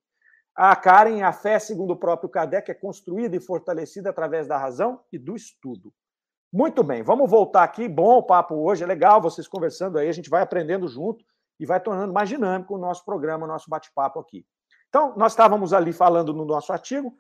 [0.55, 5.01] A Karen, a fé, segundo o próprio Kardec, é construída e fortalecida através da razão
[5.11, 5.93] e do estudo.
[6.51, 7.87] Muito bem, vamos voltar aqui.
[7.87, 11.23] Bom o papo hoje, é legal vocês conversando aí, a gente vai aprendendo junto
[11.59, 14.45] e vai tornando mais dinâmico o nosso programa, o nosso bate-papo aqui.
[14.89, 17.15] Então, nós estávamos ali falando no nosso artigo,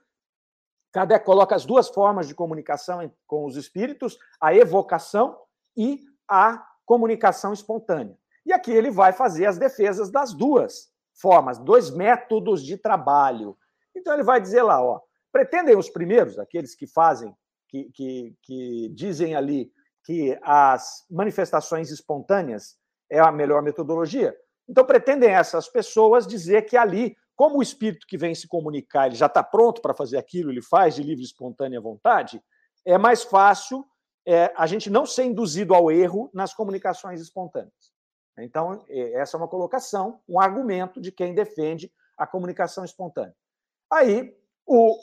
[0.91, 5.37] Kardec coloca as duas formas de comunicação com os espíritos, a evocação
[5.75, 8.17] e a comunicação espontânea.
[8.45, 10.89] E aqui ele vai fazer as defesas das duas
[11.19, 13.57] formas, dois métodos de trabalho.
[13.95, 14.99] Então ele vai dizer lá, ó,
[15.31, 17.35] pretendem os primeiros, aqueles que fazem
[17.67, 19.71] que, que, que dizem ali
[20.03, 22.77] que as manifestações espontâneas
[23.09, 24.35] é a melhor metodologia.
[24.67, 29.15] Então, pretendem essas pessoas dizer que ali, como o espírito que vem se comunicar, ele
[29.15, 32.41] já está pronto para fazer aquilo, ele faz de livre e espontânea vontade,
[32.85, 33.85] é mais fácil
[34.25, 37.73] é, a gente não ser induzido ao erro nas comunicações espontâneas.
[38.39, 43.35] Então, é, essa é uma colocação, um argumento de quem defende a comunicação espontânea.
[43.91, 44.35] Aí,
[44.65, 44.97] o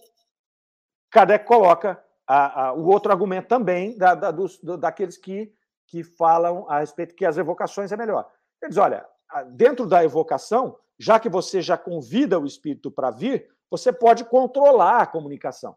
[1.11, 5.55] Kardec coloca a, a, o outro argumento também da, da, dos, do, daqueles que,
[5.87, 8.31] que falam a respeito que as evocações é melhor.
[8.63, 9.07] Eles, olha,
[9.53, 15.03] dentro da evocação, já que você já convida o espírito para vir, você pode controlar
[15.03, 15.77] a comunicação.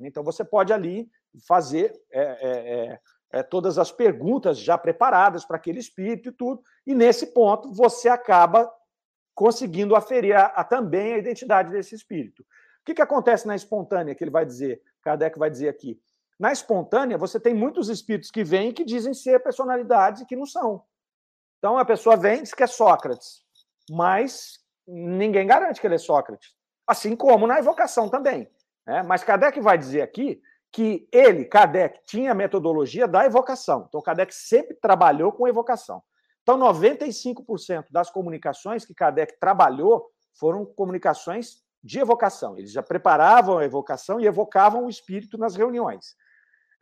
[0.00, 1.08] Então, você pode ali
[1.46, 3.00] fazer é, é,
[3.34, 8.08] é, todas as perguntas já preparadas para aquele espírito e tudo, e nesse ponto você
[8.08, 8.72] acaba
[9.34, 12.42] conseguindo aferir a, a, também a identidade desse espírito.
[12.42, 14.80] O que, que acontece na espontânea, que ele vai dizer?
[15.02, 16.00] Kardec vai dizer aqui.
[16.38, 20.46] Na espontânea, você tem muitos espíritos que vêm que dizem ser personalidades e que não
[20.46, 20.84] são.
[21.58, 23.42] Então, a pessoa vem e diz que é Sócrates,
[23.90, 26.54] mas ninguém garante que ele é Sócrates.
[26.86, 28.48] Assim como na evocação também.
[28.86, 29.02] Né?
[29.02, 30.40] Mas Kardec vai dizer aqui
[30.74, 33.86] que ele, Kardec, tinha a metodologia da evocação.
[33.88, 36.02] Então, Kardec sempre trabalhou com evocação.
[36.42, 42.58] Então, 95% das comunicações que Kardec trabalhou foram comunicações de evocação.
[42.58, 46.16] Eles já preparavam a evocação e evocavam o espírito nas reuniões.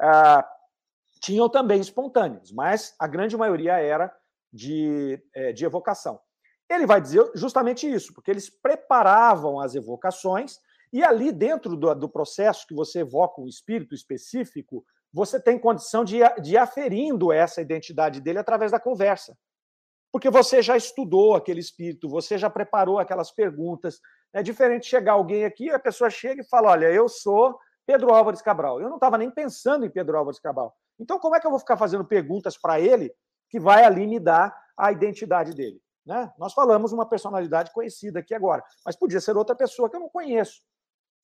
[0.01, 0.49] Ah,
[1.21, 4.11] tinham também espontâneos, mas a grande maioria era
[4.51, 6.19] de, é, de evocação.
[6.67, 10.59] Ele vai dizer justamente isso, porque eles preparavam as evocações
[10.93, 16.05] e ali dentro do, do processo que você evoca um espírito específico, você tem condição
[16.05, 19.37] de, de aferindo essa identidade dele através da conversa.
[20.13, 23.99] Porque você já estudou aquele espírito, você já preparou aquelas perguntas,
[24.35, 28.43] é diferente chegar alguém aqui, a pessoa chega e fala: Olha, eu sou Pedro Álvares
[28.43, 28.81] Cabral.
[28.81, 30.75] Eu não estava nem pensando em Pedro Álvares Cabral.
[30.99, 33.13] Então, como é que eu vou ficar fazendo perguntas para ele
[33.49, 35.81] que vai ali me dar a identidade dele?
[36.05, 36.31] Né?
[36.39, 40.09] Nós falamos uma personalidade conhecida aqui agora, mas podia ser outra pessoa que eu não
[40.09, 40.61] conheço.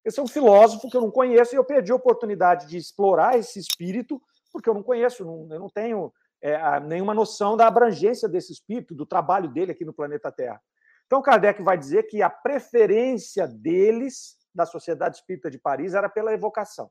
[0.08, 3.38] Esse é um filósofo que eu não conheço e eu perdi a oportunidade de explorar
[3.38, 4.18] esse espírito
[4.50, 8.94] porque eu não conheço, não, eu não tenho é, nenhuma noção da abrangência desse espírito,
[8.94, 10.62] do trabalho dele aqui no planeta Terra.
[11.06, 16.32] Então, Kardec vai dizer que a preferência deles, da Sociedade Espírita de Paris, era pela
[16.32, 16.90] evocação.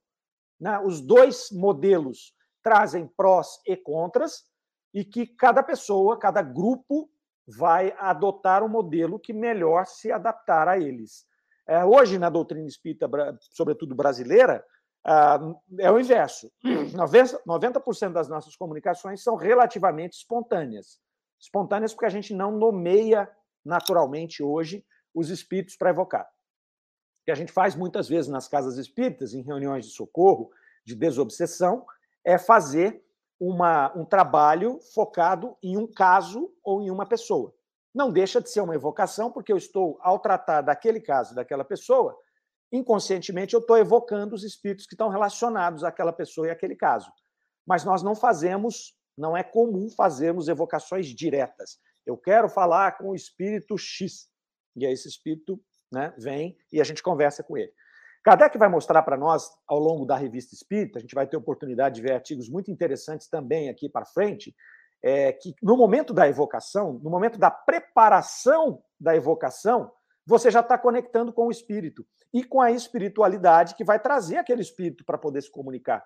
[0.60, 0.80] Né?
[0.86, 4.44] Os dois modelos trazem prós e contras,
[4.94, 7.10] e que cada pessoa, cada grupo,
[7.48, 11.27] vai adotar um modelo que melhor se adaptar a eles.
[11.68, 13.10] É, hoje, na doutrina espírita,
[13.52, 14.64] sobretudo brasileira,
[15.06, 15.40] ah,
[15.80, 16.52] é o inverso.
[16.66, 21.00] 90% das nossas comunicações são relativamente espontâneas.
[21.40, 23.30] Espontâneas porque a gente não nomeia
[23.64, 26.24] naturalmente hoje os espíritos para evocar.
[26.24, 30.50] O que a gente faz muitas vezes nas casas espíritas, em reuniões de socorro,
[30.86, 31.86] de desobsessão,
[32.24, 33.04] é fazer
[33.40, 37.54] uma, um trabalho focado em um caso ou em uma pessoa.
[37.98, 42.16] Não deixa de ser uma evocação, porque eu estou, ao tratar daquele caso, daquela pessoa,
[42.72, 47.12] inconscientemente eu estou evocando os espíritos que estão relacionados àquela pessoa e àquele caso.
[47.66, 51.80] Mas nós não fazemos, não é comum fazermos evocações diretas.
[52.06, 54.30] Eu quero falar com o espírito X.
[54.76, 55.60] E aí esse espírito
[55.92, 57.74] né, vem e a gente conversa com ele.
[58.24, 61.96] Kardec vai mostrar para nós, ao longo da revista Espírita, a gente vai ter oportunidade
[61.96, 64.54] de ver artigos muito interessantes também aqui para frente,
[65.04, 69.92] é, que no momento da evocação, no momento da preparação da evocação,
[70.26, 74.62] você já está conectando com o espírito e com a espiritualidade que vai trazer aquele
[74.62, 76.06] espírito para poder se comunicar.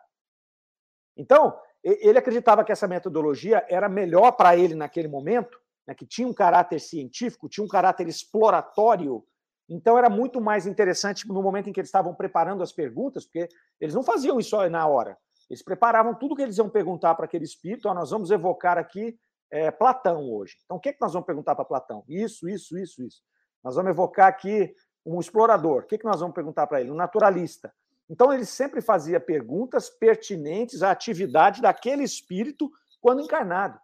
[1.18, 6.28] Então, ele acreditava que essa metodologia era melhor para ele naquele momento, né, que tinha
[6.28, 9.26] um caráter científico, tinha um caráter exploratório
[9.74, 13.48] então era muito mais interessante no momento em que eles estavam preparando as perguntas, porque
[13.80, 15.18] eles não faziam isso na hora.
[15.52, 17.90] Eles preparavam tudo que eles iam perguntar para aquele espírito.
[17.90, 19.20] Ó, nós vamos evocar aqui
[19.52, 20.56] é, Platão hoje.
[20.64, 22.06] Então o que, é que nós vamos perguntar para Platão?
[22.08, 23.22] Isso, isso, isso, isso.
[23.62, 24.74] Nós vamos evocar aqui
[25.06, 25.84] um explorador.
[25.84, 26.90] O que, é que nós vamos perguntar para ele?
[26.90, 27.70] Um naturalista.
[28.10, 32.72] Então ele sempre fazia perguntas pertinentes à atividade daquele espírito
[33.02, 33.78] quando encarnado.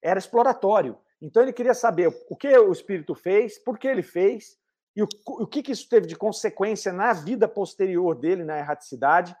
[0.00, 0.96] Era exploratório.
[1.20, 4.56] Então ele queria saber o que o espírito fez, por que ele fez,
[4.94, 9.34] e o, o que, que isso teve de consequência na vida posterior dele, na erraticidade.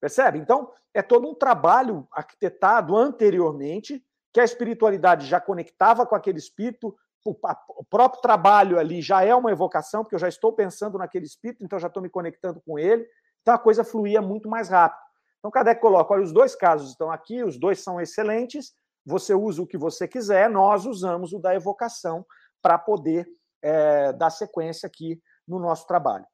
[0.00, 0.38] Percebe?
[0.38, 6.96] Então, é todo um trabalho arquitetado anteriormente, que a espiritualidade já conectava com aquele espírito,
[7.24, 11.62] o, próprio trabalho ali já é uma evocação, porque eu já estou pensando naquele espírito,
[11.62, 13.06] então já estou me conectando com ele,
[13.42, 15.00] então a coisa fluía muito mais rápido.
[15.38, 18.72] Então, Kardec coloca: olha, os dois casos estão aqui, os dois são excelentes,
[19.04, 22.24] você usa o que você quiser, nós usamos o da evocação
[22.62, 23.28] para poder
[23.62, 26.26] é, dar sequência aqui no nosso trabalho.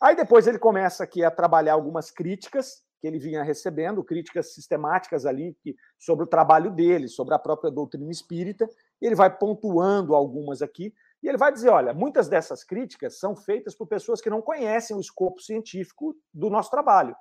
[0.00, 5.24] Aí depois ele começa aqui a trabalhar algumas críticas que ele vinha recebendo, críticas sistemáticas
[5.24, 8.68] ali que, sobre o trabalho dele, sobre a própria doutrina espírita,
[9.00, 10.92] ele vai pontuando algumas aqui,
[11.22, 14.96] e ele vai dizer, olha, muitas dessas críticas são feitas por pessoas que não conhecem
[14.96, 17.16] o escopo científico do nosso trabalho.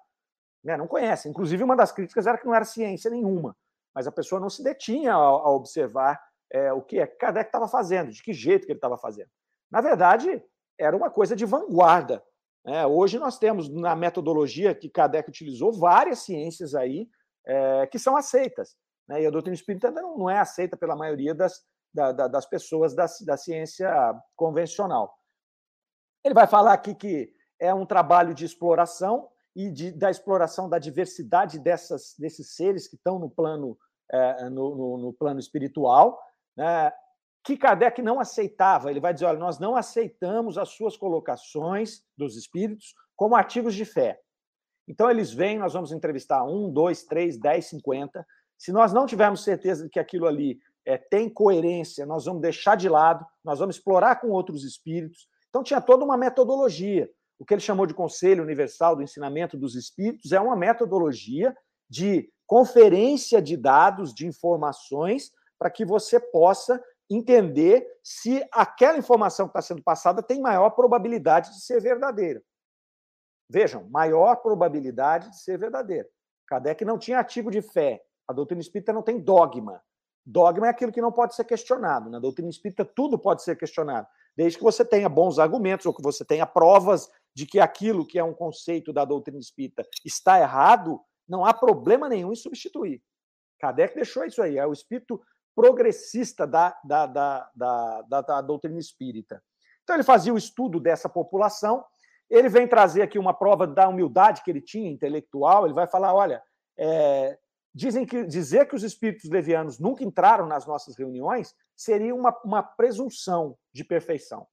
[0.63, 0.77] Né?
[0.77, 1.31] Não conhecem.
[1.31, 3.55] Inclusive, uma das críticas era que não era ciência nenhuma,
[3.93, 6.21] mas a pessoa não se detinha a, a observar
[6.51, 9.29] é, o que é Kardec estava fazendo, de que jeito que ele estava fazendo.
[9.71, 10.43] Na verdade,
[10.77, 12.23] era uma coisa de vanguarda.
[12.67, 12.85] Né?
[12.85, 17.09] Hoje nós temos na metodologia que Kardec utilizou várias ciências aí
[17.45, 18.75] é, que são aceitas.
[19.07, 19.23] Né?
[19.23, 21.63] E a doutrina espírita não, não é aceita pela maioria das,
[21.93, 23.89] da, da, das pessoas da, da ciência
[24.35, 25.17] convencional.
[26.25, 30.77] Ele vai falar aqui que é um trabalho de exploração e de, da exploração da
[30.77, 33.77] diversidade dessas, desses seres que estão no plano,
[34.11, 36.21] é, no, no, no, plano espiritual.
[36.55, 36.91] Né?
[37.47, 38.91] Que Kardec não aceitava.
[38.91, 43.85] Ele vai dizer: olha, nós não aceitamos as suas colocações dos espíritos como artigos de
[43.85, 44.19] fé.
[44.85, 48.25] Então, eles vêm, nós vamos entrevistar um, dois, três, dez, cinquenta.
[48.57, 52.75] Se nós não tivermos certeza de que aquilo ali é, tem coerência, nós vamos deixar
[52.75, 55.27] de lado, nós vamos explorar com outros espíritos.
[55.49, 57.09] Então, tinha toda uma metodologia.
[57.39, 61.55] O que ele chamou de Conselho Universal do Ensinamento dos Espíritos é uma metodologia
[61.89, 69.51] de conferência de dados, de informações, para que você possa entender se aquela informação que
[69.51, 72.41] está sendo passada tem maior probabilidade de ser verdadeira.
[73.49, 76.07] Vejam, maior probabilidade de ser verdadeira.
[76.47, 78.01] Kardec não tinha artigo de fé.
[78.27, 79.81] A doutrina espírita não tem dogma.
[80.25, 82.09] Dogma é aquilo que não pode ser questionado.
[82.09, 84.05] Na doutrina espírita, tudo pode ser questionado,
[84.35, 88.19] desde que você tenha bons argumentos ou que você tenha provas de que aquilo que
[88.19, 93.01] é um conceito da doutrina espírita está errado, não há problema nenhum em substituir.
[93.59, 94.57] Kardec deixou isso aí.
[94.57, 95.21] É o espírito
[95.57, 99.41] progressista da, da, da, da, da doutrina espírita.
[99.83, 101.83] Então, ele fazia o estudo dessa população,
[102.29, 106.13] ele vem trazer aqui uma prova da humildade que ele tinha, intelectual, ele vai falar,
[106.13, 106.43] olha,
[106.77, 107.39] é,
[107.73, 112.61] dizem que dizer que os espíritos levianos nunca entraram nas nossas reuniões seria uma, uma
[112.61, 114.45] presunção de perfeição.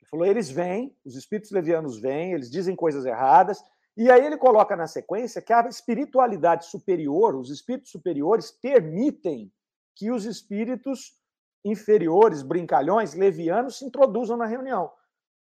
[0.00, 3.62] Ele falou, eles vêm, os espíritos levianos vêm, eles dizem coisas erradas,
[3.94, 9.52] e aí ele coloca na sequência que a espiritualidade superior, os espíritos superiores permitem
[9.94, 11.18] que os espíritos
[11.64, 14.92] inferiores, brincalhões, levianos, se introduzam na reunião,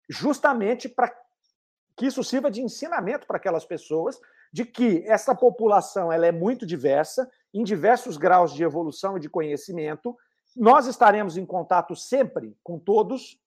[0.10, 1.12] justamente para
[1.96, 4.20] que isso sirva de ensinamento para aquelas pessoas
[4.54, 9.30] de que essa população ela é muito diversa, em diversos graus de evolução e de
[9.30, 10.18] conhecimento.
[10.56, 13.40] Nós estaremos em contato sempre com todos,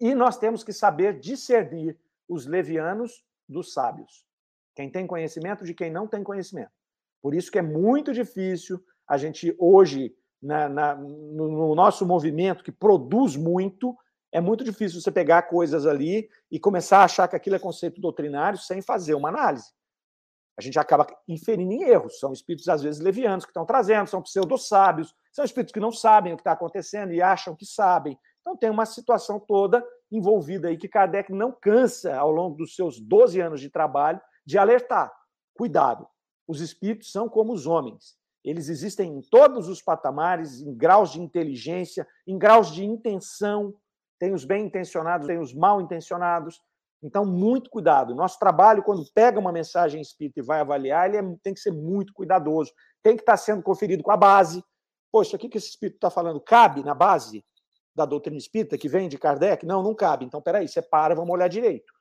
[0.00, 4.26] E nós temos que saber discernir os levianos dos sábios.
[4.74, 6.72] Quem tem conhecimento de quem não tem conhecimento.
[7.22, 12.64] Por isso que é muito difícil a gente hoje, na, na, no, no nosso movimento
[12.64, 13.96] que produz muito,
[14.32, 18.00] é muito difícil você pegar coisas ali e começar a achar que aquilo é conceito
[18.00, 19.72] doutrinário sem fazer uma análise.
[20.58, 22.18] A gente acaba inferindo em erros.
[22.18, 26.32] São espíritos, às vezes, levianos que estão trazendo, são pseudo-sábios, são espíritos que não sabem
[26.32, 28.18] o que está acontecendo e acham que sabem.
[28.40, 33.00] Então, tem uma situação toda envolvida aí que Kardec não cansa, ao longo dos seus
[33.00, 35.12] 12 anos de trabalho, de alertar.
[35.54, 36.06] Cuidado,
[36.46, 38.16] os espíritos são como os homens.
[38.44, 43.74] Eles existem em todos os patamares, em graus de inteligência, em graus de intenção.
[44.18, 46.60] Tem os bem intencionados, tem os mal intencionados.
[47.02, 48.14] Então, muito cuidado.
[48.14, 51.72] Nosso trabalho, quando pega uma mensagem espírita e vai avaliar, ele é, tem que ser
[51.72, 52.72] muito cuidadoso.
[53.02, 54.62] Tem que estar sendo conferido com a base.
[55.10, 56.40] Poxa, o que esse espírito está falando?
[56.40, 57.44] Cabe na base
[57.94, 59.64] da doutrina espírita que vem de Kardec?
[59.64, 60.24] Não, não cabe.
[60.24, 61.92] Então, peraí, separa, vamos olhar direito.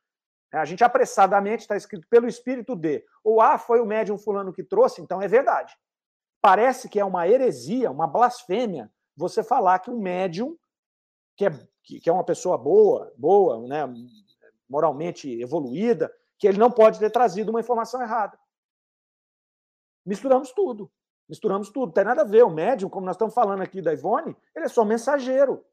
[0.53, 3.03] É, a gente apressadamente está escrito pelo espírito de.
[3.23, 5.73] Ou ah, foi o médium fulano que trouxe, então é verdade.
[6.43, 10.57] Parece que é uma heresia, uma blasfêmia, você falar que um médium,
[11.37, 13.85] que é, que é uma pessoa boa, boa, né,
[14.67, 18.37] moralmente evoluída, que ele não pode ter trazido uma informação errada.
[20.05, 20.91] Misturamos tudo.
[21.29, 21.85] Misturamos tudo.
[21.85, 22.43] Não tem nada a ver.
[22.43, 25.65] O médium, como nós estamos falando aqui da Ivone, ele é só mensageiro.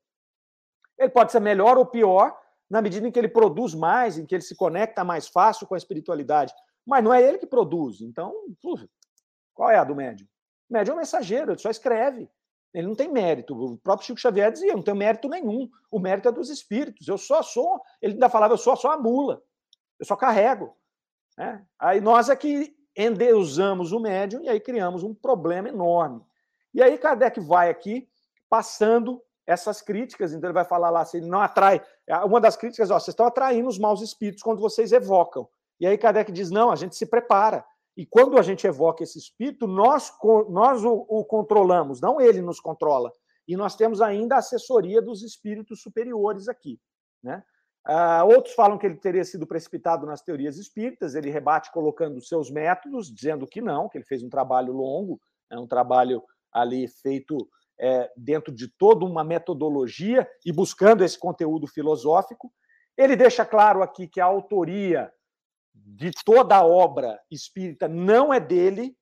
[0.96, 2.40] Ele pode ser melhor ou pior,
[2.70, 5.74] na medida em que ele produz mais, em que ele se conecta mais fácil com
[5.74, 6.54] a espiritualidade.
[6.86, 8.00] Mas não é ele que produz.
[8.00, 8.32] Então,
[9.52, 10.28] qual é a do médium?
[10.70, 12.30] Médium é um mensageiro, ele só escreve.
[12.72, 13.54] Ele não tem mérito.
[13.54, 15.68] O próprio Chico Xavier dizia: não tem mérito nenhum.
[15.90, 17.08] O mérito é dos espíritos.
[17.08, 17.80] Eu só sou.
[18.00, 19.42] Ele ainda falava: eu sou só a mula.
[19.98, 20.76] Eu só carrego.
[21.36, 21.64] Né?
[21.78, 26.22] Aí nós é que endeusamos o médium e aí criamos um problema enorme.
[26.72, 28.08] E aí Kardec vai aqui
[28.48, 31.82] passando essas críticas, então ele vai falar lá, se ele não atrai.
[32.06, 35.48] É, uma das críticas, ó, vocês estão atraindo os maus espíritos quando vocês evocam.
[35.80, 37.64] E aí Kardec diz: não, a gente se prepara.
[38.00, 40.10] E quando a gente evoca esse espírito, nós,
[40.48, 43.12] nós o, o controlamos, não ele nos controla.
[43.46, 46.80] E nós temos ainda a assessoria dos espíritos superiores aqui.
[47.22, 47.42] Né?
[47.86, 52.50] Uh, outros falam que ele teria sido precipitado nas teorias espíritas, ele rebate colocando seus
[52.50, 55.20] métodos, dizendo que não, que ele fez um trabalho longo,
[55.50, 57.36] é um trabalho ali feito
[57.78, 62.50] é, dentro de toda uma metodologia e buscando esse conteúdo filosófico.
[62.96, 65.12] Ele deixa claro aqui que a autoria
[65.74, 68.96] de toda a obra espírita não é dele,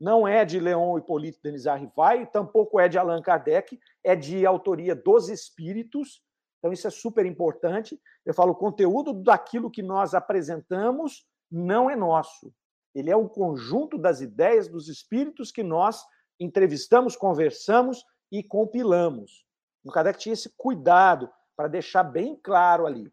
[0.00, 4.96] não é de Leon Hipólito Denizar Rivai, tampouco é de Allan Kardec, é de autoria
[4.96, 6.20] dos espíritos.
[6.58, 8.00] Então, isso é super importante.
[8.24, 12.52] Eu falo, o conteúdo daquilo que nós apresentamos não é nosso.
[12.94, 16.04] Ele é o conjunto das ideias dos espíritos que nós
[16.38, 19.44] entrevistamos, conversamos e compilamos.
[19.84, 23.12] O Kardec tinha esse cuidado para deixar bem claro ali.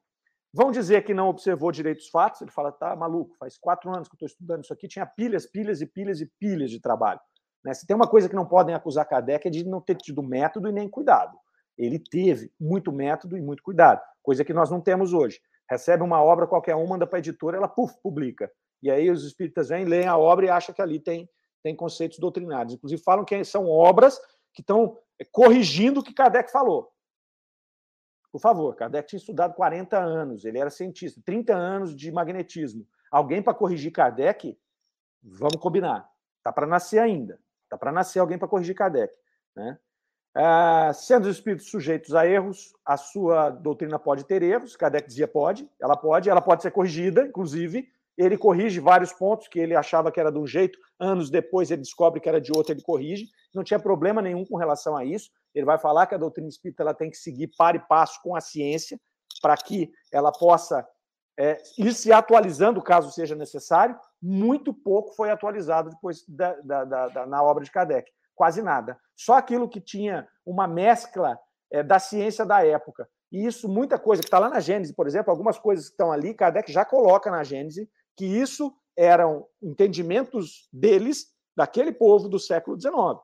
[0.54, 4.08] Vão dizer que não observou direito os fatos, ele fala, tá maluco, faz quatro anos
[4.08, 7.20] que eu estou estudando isso aqui, tinha pilhas, pilhas e pilhas e pilhas de trabalho.
[7.64, 7.74] Né?
[7.74, 10.68] Se tem uma coisa que não podem acusar Kardec é de não ter tido método
[10.68, 11.38] e nem cuidado.
[11.78, 15.40] Ele teve muito método e muito cuidado, coisa que nós não temos hoje.
[15.70, 18.52] Recebe uma obra qualquer uma, manda para a editora, ela puf, publica.
[18.82, 21.30] E aí os espíritas vêm, leem a obra e acham que ali tem
[21.64, 22.74] tem conceitos doutrinários.
[22.74, 24.20] Inclusive, falam que são obras
[24.54, 26.90] que estão é, corrigindo o que Kardec falou.
[28.32, 32.88] Por favor, Kardec tinha estudado 40 anos, ele era cientista, 30 anos de magnetismo.
[33.12, 34.58] Alguém para corrigir Kardec?
[35.24, 36.10] Vamos combinar.
[36.38, 37.40] Está para nascer ainda.
[37.64, 39.14] Está para nascer alguém para corrigir Kardec.
[39.56, 39.78] Né?
[40.36, 44.76] Ah, sendo os espíritos sujeitos a erros, a sua doutrina pode ter erros.
[44.76, 49.58] Kardec dizia pode, ela pode, ela pode ser corrigida, inclusive, ele corrige vários pontos que
[49.58, 52.74] ele achava que era de um jeito, anos depois ele descobre que era de outro,
[52.74, 53.28] ele corrige.
[53.56, 55.30] Não tinha problema nenhum com relação a isso.
[55.56, 58.36] Ele vai falar que a doutrina espírita ela tem que seguir par e passo com
[58.36, 59.00] a ciência,
[59.42, 60.86] para que ela possa
[61.40, 63.98] é, ir se atualizando, caso seja necessário.
[64.22, 69.00] Muito pouco foi atualizado depois da, da, da, na obra de Kardec, quase nada.
[69.16, 71.40] Só aquilo que tinha uma mescla
[71.72, 73.08] é, da ciência da época.
[73.32, 76.12] E isso, muita coisa que está lá na Gênese, por exemplo, algumas coisas que estão
[76.12, 77.90] ali, Kardec já coloca na Gênese,
[78.20, 83.18] que isso eram entendimentos deles, daquele povo do século XIX.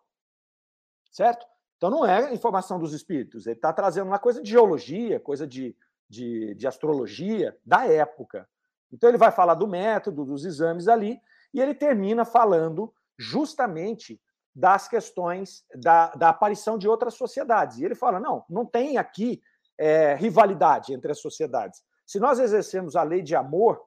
[1.12, 1.46] Certo?
[1.76, 5.76] Então não é informação dos espíritos, ele está trazendo uma coisa de geologia, coisa de,
[6.10, 8.48] de, de astrologia da época.
[8.90, 11.20] Então ele vai falar do método, dos exames ali,
[11.54, 14.22] e ele termina falando justamente
[14.56, 17.80] das questões da, da aparição de outras sociedades.
[17.80, 19.44] E ele fala: não, não tem aqui
[19.78, 21.84] é, rivalidade entre as sociedades.
[22.06, 23.82] Se nós exercemos a lei de amor,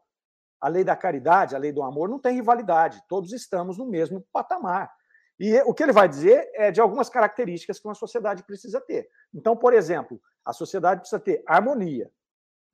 [0.61, 3.03] a lei da caridade, a lei do amor, não tem rivalidade.
[3.09, 4.93] Todos estamos no mesmo patamar.
[5.39, 9.09] E o que ele vai dizer é de algumas características que uma sociedade precisa ter.
[9.33, 12.11] Então, por exemplo, a sociedade precisa ter harmonia.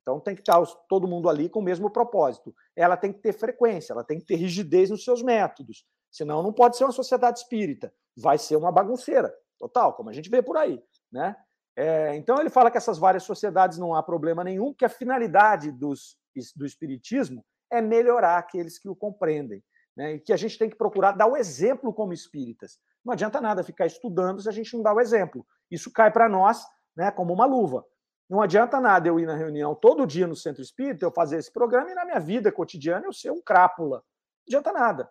[0.01, 2.55] Então, tem que estar todo mundo ali com o mesmo propósito.
[2.74, 5.87] Ela tem que ter frequência, ela tem que ter rigidez nos seus métodos.
[6.11, 7.93] Senão, não pode ser uma sociedade espírita.
[8.16, 10.82] Vai ser uma bagunceira, total, como a gente vê por aí.
[11.11, 11.37] Né?
[11.76, 15.70] É, então, ele fala que essas várias sociedades não há problema nenhum, que a finalidade
[15.72, 16.16] dos,
[16.55, 19.62] do espiritismo é melhorar aqueles que o compreendem
[19.97, 20.15] né?
[20.15, 22.79] e que a gente tem que procurar dar o exemplo como espíritas.
[23.05, 25.47] Não adianta nada ficar estudando se a gente não dá o exemplo.
[25.71, 26.65] Isso cai para nós
[26.97, 27.85] né, como uma luva.
[28.29, 31.53] Não adianta nada eu ir na reunião todo dia no centro espírita, eu fazer esse
[31.53, 33.99] programa e na minha vida cotidiana eu ser um crápula.
[33.99, 35.11] Não adianta nada.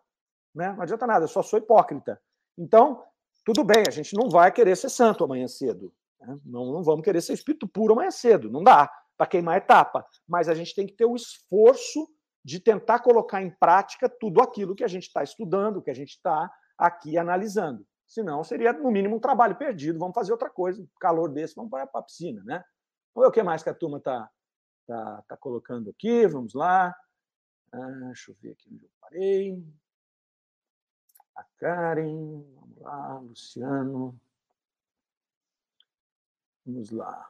[0.54, 0.72] Né?
[0.72, 2.20] Não adianta nada, eu só sou hipócrita.
[2.58, 3.04] Então,
[3.46, 5.94] tudo bem, a gente não vai querer ser santo amanhã cedo.
[6.20, 6.40] Né?
[6.46, 8.50] Não, não vamos querer ser espírito puro amanhã cedo.
[8.50, 10.06] Não dá para queimar etapa.
[10.28, 12.08] Mas a gente tem que ter o esforço
[12.44, 16.12] de tentar colocar em prática tudo aquilo que a gente está estudando, que a gente
[16.12, 17.86] está aqui analisando.
[18.06, 19.98] Senão seria, no mínimo, um trabalho perdido.
[19.98, 20.86] Vamos fazer outra coisa.
[21.00, 22.64] Calor desse, vamos para a piscina, né?
[23.14, 24.30] Vamos ver o que mais que a turma está
[24.86, 26.28] tá, tá colocando aqui.
[26.28, 26.96] Vamos lá.
[27.72, 29.64] Ah, deixa eu ver aqui onde eu parei.
[31.36, 34.20] A Karen, vamos lá, Luciano.
[36.66, 37.30] Vamos lá.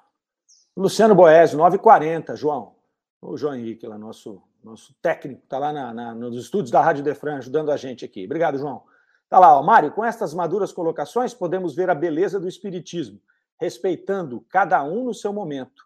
[0.76, 2.76] Luciano Boésio, 9h40, João.
[3.22, 7.04] O João Henrique, lá, nosso nosso técnico, está lá na, na, nos estúdios da Rádio
[7.04, 8.26] Defran ajudando a gente aqui.
[8.26, 8.84] Obrigado, João.
[9.24, 13.20] Está lá, ó, Mário, com estas maduras colocações, podemos ver a beleza do Espiritismo,
[13.60, 15.84] respeitando cada um no seu momento.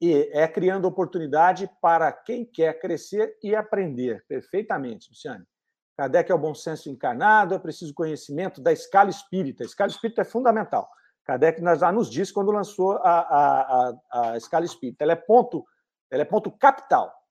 [0.00, 4.24] E é criando oportunidade para quem quer crescer e aprender.
[4.26, 5.44] Perfeitamente, Luciane.
[5.96, 9.62] Kardec é o bom senso encarnado, é preciso conhecimento da escala espírita.
[9.62, 10.90] A escala espírita é fundamental.
[11.24, 15.04] Kardec já nos disse quando lançou a, a, a, a escala espírita.
[15.04, 15.64] Ela é ponto,
[16.10, 17.21] ela é ponto capital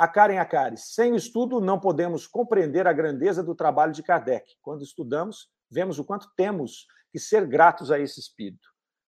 [0.00, 4.54] a Karen Akari, sem o estudo não podemos compreender a grandeza do trabalho de Kardec.
[4.62, 8.66] Quando estudamos, vemos o quanto temos que ser gratos a esse espírito.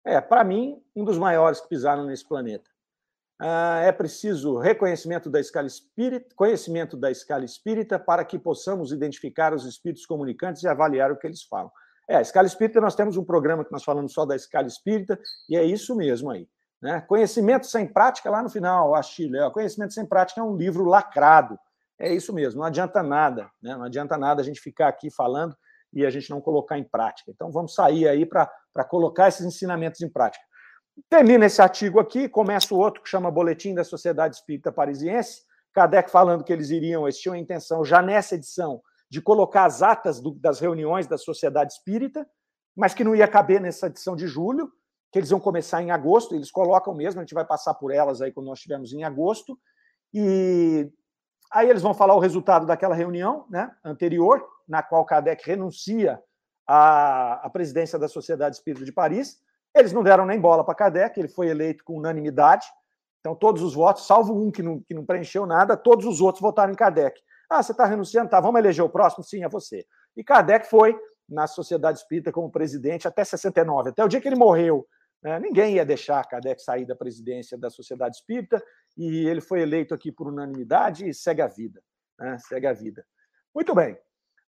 [0.04, 2.68] É, para mim, um dos maiores que pisaram nesse planeta.
[3.40, 9.54] Ah, é preciso reconhecimento da escala espírita, conhecimento da escala espírita para que possamos identificar
[9.54, 11.70] os espíritos comunicantes e avaliar o que eles falam.
[12.10, 15.16] É, a escala espírita, nós temos um programa que nós falamos só da escala espírita,
[15.48, 16.48] e é isso mesmo aí.
[16.82, 17.00] Né?
[17.02, 20.84] Conhecimento sem prática, lá no final, a Chile, ó, Conhecimento sem prática é um livro
[20.84, 21.56] lacrado.
[21.98, 23.76] É isso mesmo, não adianta nada, né?
[23.76, 25.56] não adianta nada a gente ficar aqui falando
[25.92, 27.30] e a gente não colocar em prática.
[27.30, 28.48] Então vamos sair aí para
[28.88, 30.44] colocar esses ensinamentos em prática.
[31.08, 36.10] Termina esse artigo aqui, começa o outro que chama Boletim da Sociedade Espírita Parisiense, Kardec
[36.10, 40.20] falando que eles iriam, eles tinham a intenção, já nessa edição, de colocar as atas
[40.20, 42.26] do, das reuniões da Sociedade Espírita,
[42.76, 44.70] mas que não ia caber nessa edição de julho,
[45.12, 48.22] que eles vão começar em agosto, eles colocam mesmo, a gente vai passar por elas
[48.22, 49.58] aí quando nós estivermos em agosto,
[50.12, 50.90] e
[51.52, 56.18] aí eles vão falar o resultado daquela reunião né, anterior, na qual Kardec renuncia
[56.66, 59.38] à, à presidência da Sociedade Espírita de Paris.
[59.74, 62.66] Eles não deram nem bola para Kardec, ele foi eleito com unanimidade,
[63.20, 66.40] então todos os votos, salvo um que não, que não preencheu nada, todos os outros
[66.40, 67.20] votaram em Kardec.
[67.50, 68.30] Ah, você está renunciando?
[68.30, 69.22] Tá, vamos eleger o próximo?
[69.22, 69.84] Sim, é você.
[70.16, 70.98] E Kardec foi
[71.28, 74.86] na Sociedade Espírita como presidente até 69, até o dia que ele morreu?
[75.40, 78.62] Ninguém ia deixar Kardec sair da presidência da Sociedade Espírita
[78.96, 81.82] e ele foi eleito aqui por unanimidade e segue a vida.
[82.18, 82.38] Né?
[82.38, 83.04] Segue a vida.
[83.54, 83.96] Muito bem.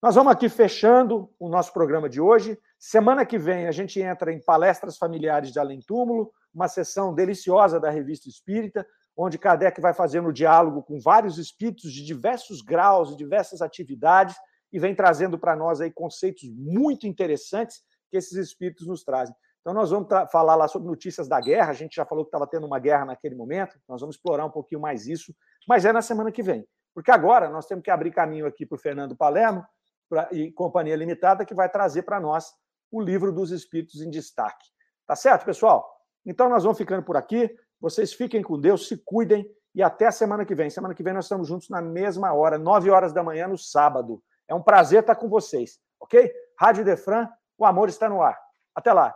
[0.01, 2.59] Nós vamos aqui fechando o nosso programa de hoje.
[2.78, 7.80] Semana que vem a gente entra em palestras familiares de Além Túmulo, uma sessão deliciosa
[7.80, 13.17] da Revista Espírita, onde Kardec vai fazendo diálogo com vários espíritos de diversos graus e
[13.17, 14.36] diversas atividades
[14.71, 19.36] e vem trazendo para nós aí conceitos muito interessantes que esses espíritos nos trazem.
[19.64, 21.72] Então, nós vamos falar lá sobre notícias da guerra.
[21.72, 23.80] A gente já falou que estava tendo uma guerra naquele momento.
[23.88, 25.34] Nós vamos explorar um pouquinho mais isso,
[25.66, 26.68] mas é na semana que vem.
[26.93, 29.66] Porque agora nós temos que abrir caminho aqui para o Fernando Palermo
[30.09, 32.51] pra, e Companhia Limitada, que vai trazer para nós
[32.91, 34.66] o livro dos Espíritos em Destaque.
[35.07, 35.89] Tá certo, pessoal?
[36.26, 37.49] Então, nós vamos ficando por aqui.
[37.80, 40.70] Vocês fiquem com Deus, se cuidem e até a semana que vem.
[40.70, 44.22] Semana que vem nós estamos juntos na mesma hora, 9 horas da manhã, no sábado.
[44.45, 46.30] É um prazer estar com vocês, ok?
[46.59, 48.38] Rádio Defran, o amor está no ar.
[48.76, 49.16] Até lá.